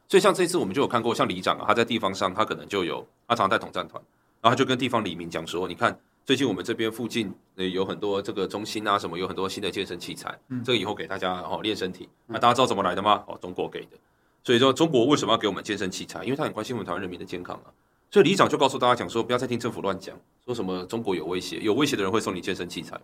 [0.09, 4.03] 所以像这次我们就有看过，像里长啊，他在地方上，他可能就有他常常带统战团，
[4.41, 10.35] 然后他就跟地方里民讲说，你看最近我们这边附近呃有很多这个中心啊什么，有很多新的健身器材，
[10.65, 12.09] 这个以后给大家哦练身体。
[12.25, 13.23] 那大家知道怎么来的吗？
[13.27, 13.97] 哦，中国给的。
[14.43, 16.23] 所以说中国为什么要给我们健身器材？
[16.23, 17.69] 因为他很关心我们台湾人民的健康啊。
[18.09, 22.99] 所以里长就告诉大家讲说，不要再听政府乱讲，说什么中国有威胁，有威胁的人会送你健身器材。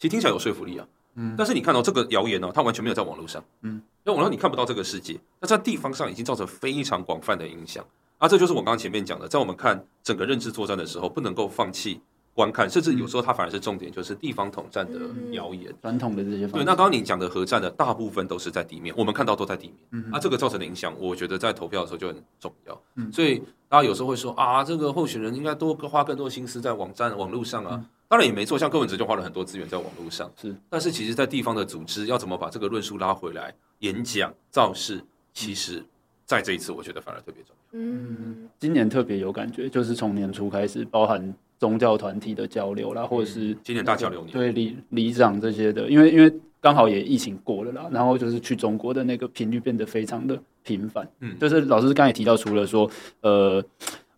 [0.00, 0.88] 其实听起来有说服力啊。
[1.14, 3.44] 嗯，但是你看到这个谣言呢，它完全没有在网络上。
[3.62, 7.84] 嗯，在网络你看不到这个世界，那在地方上已经造成非常广泛的影响。
[8.18, 12.00] 啊，这就是我刚刚前面讲的，在我们看整个认知作战的时候，不能够放弃
[12.34, 14.98] 观看，甚至有时候它反而是重点，就是地方统战的
[15.32, 15.74] 谣言。
[15.80, 19.76] 传统的这些对，那刚刚你讲的核战的大部分都是在地面，我们看到都在地面。
[19.92, 22.82] 嗯，啊，这个造成的影响，我觉得在投票的时候就很重要。
[22.96, 27.84] 嗯，所以大家有时候会说啊，这个候选人应该多花更多心思在网站网络上啊。
[28.10, 30.52] 当然也没错，像柯文哲就花了很多资源在网络上，是。
[30.68, 35.00] 但是其实，在地方的组织要怎么把这个论述拉回来，演讲造势，
[35.32, 35.80] 其实
[36.26, 37.78] 在这一次，我觉得反而特别重要。
[37.78, 51.08] 嗯，今年特别有感觉，就是从年初开始，包含宗教团体的交流啦，或者是今年大交流年，对里里长这些的，因为因为刚好也疫情过了啦，然后就是去中国的那个频率变得非常的频繁。
[51.20, 52.90] 嗯，就是老师刚才提到，除了说，
[53.20, 53.64] 呃。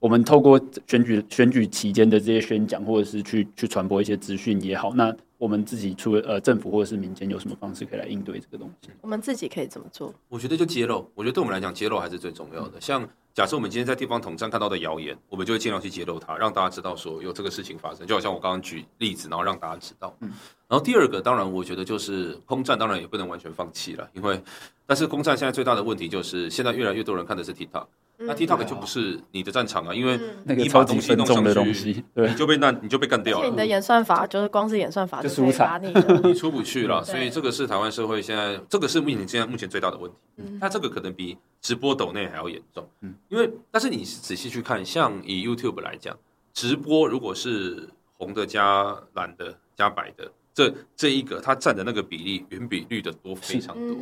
[0.03, 8.91] 我们透过选举选举期间的这些宣讲，或者是去去传播一些资讯也好，那我们自己除了呃政府或者是民间有什么方式可以来应对这个东西？
[9.01, 10.13] 我们自己可以怎么做？
[10.29, 12.81] 我觉得就揭露，我觉得对我们来讲，揭露还是最重要的。
[12.81, 18.05] 像假设我们今天在地方统战看到的谣言，我们就会尽量去揭露它，让大家知道说有这个事情发生。
[18.05, 20.13] 就好像我刚刚举例子，然后让大家知道。
[20.19, 20.33] 嗯。
[20.67, 24.43] 然后第二个，当然我觉得就是空战，当然也不能完全放弃了，因为
[24.85, 27.87] 但是空战现在最大的问题就是现在越来越多人看的是 TikTok。
[28.27, 33.51] 那 TikTok 就不是你的战场啊，因为那个你把东西弄上去，你就被那你就被干掉了。
[33.51, 35.93] 你的演算法就是光是演算法就输惨你，
[36.25, 37.05] 你出不去了。
[37.05, 40.17] 所以这个是台湾社会现在，这个是目前现在目前最大的问题。
[40.61, 42.89] 那这个可能比直播抖内还要严重。
[43.29, 46.17] 因为但是你仔细去看，像以 YouTube 来讲，
[46.53, 53.97] 直播如果是红的加蓝的加白的，这这一个它占的那个比例远比绿的多非常多，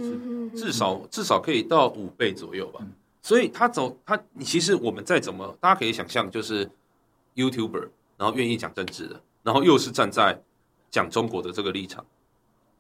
[0.55, 2.81] 至少至少可以到五倍左右吧。
[3.23, 6.69] 所以他走他，其实我们再怎么，大家可以想象，就是
[7.37, 10.41] YouTuber，然后愿意讲政治的，然后又是站在
[10.91, 12.05] 讲中国的这个立场，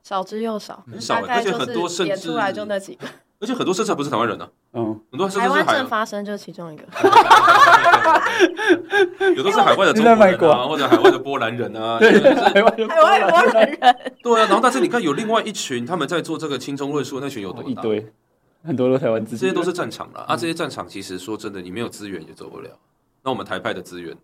[0.02, 3.06] 少之又少，很少，而且很多甚至出来就那几个，
[3.40, 6.84] 而且很多甚至还不是台湾人呢，嗯，很多甚至是台湾正发生就是其中一个，
[9.36, 13.78] 有的是海外的中国人啊，或者海外的波兰人啊， 对，海外海外波兰人，
[14.22, 18.10] 对啊，然后但是你看有另外一群他们在做这个轻中论述，那群有多一堆。
[18.62, 20.36] 很多都台湾，这些都是战场了啊！
[20.36, 22.70] 这些战场其实说真的，你没有资源也走不了。
[23.22, 24.16] 那我们台派的资源，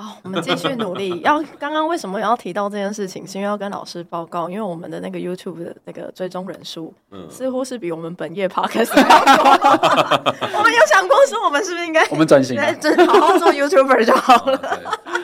[0.00, 1.18] 好，我们继续努力。
[1.26, 3.26] 要刚刚为什么要提到这件事情？
[3.26, 14.60] 是因为要跟老师报告，因为我们的那个 YouTube 的那个追踪人数，嗯，似乎是比我们本业 Podcast 我们有想过说，我们是不是应该我们转型， 真好好做 YouTuber 就好了。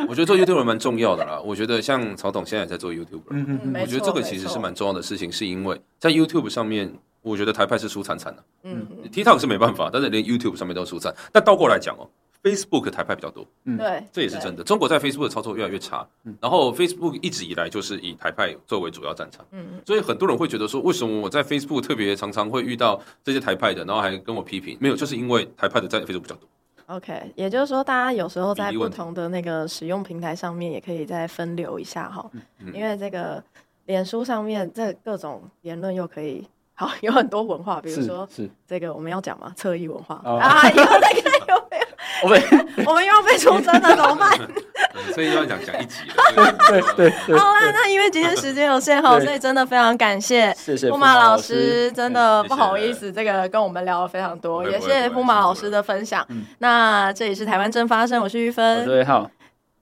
[0.09, 1.41] 我觉得做 YouTuber 蛮重要的啦。
[1.45, 8.43] 我觉得像曹董现在也在做 YouTuber，嗯嗯，我觉得这个其实是蛮重要的事情，是因为在 YouTube 上面，我觉得台派是输惨惨的。
[8.65, 11.15] 嗯，TikTok 是没办法，但是连 YouTube 上面都输惨。
[11.31, 12.11] 但倒过来讲哦
[12.45, 13.45] ，Facebook 台派比较多。
[13.65, 14.63] 嗯，对，这也是真的。
[14.63, 19.45] 中国在 Facebook 的操作越来越差，嗯然后 Facebook 一直以来就是以台派作为主要战场。
[19.51, 24.77] 嗯，所以很多人会觉得说，为什么我在 Facebook 特别常常会遇到这些台派的，然后还跟我批评？
[24.81, 26.49] 没有，就是因为台派的在 Facebook 比较多。
[26.87, 32.31] OK，也就是说，大家有时候在不同的那个使用平台上面，也可以再分流一下哈。
[32.75, 33.43] 因为这个
[33.87, 41.85] 脸书上面这各种言论又可以好有很多文化，比如说是这个我们要讲嘛，侧翼文化啊，以后再看有没有。
[42.23, 42.41] 我们
[42.87, 44.31] 我们又要被出征了，怎么办？
[45.13, 46.15] 所以要讲讲一集了。
[46.69, 47.37] 对对对。
[47.39, 56.27] 好啦，那因为今天时间有限哈，所以真的非常感谢谢谢富马老师，真的不好意思，这个跟我们聊了非常多，也谢谢布马老师的分享。
[56.59, 59.29] 那这里是台湾正发生，我是玉芬，我是魏浩，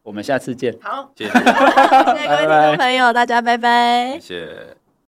[0.03, 0.75] 我们下次见。
[0.81, 4.82] 好，谢谢，谢谢各位听众朋友，大家拜拜，谢谢。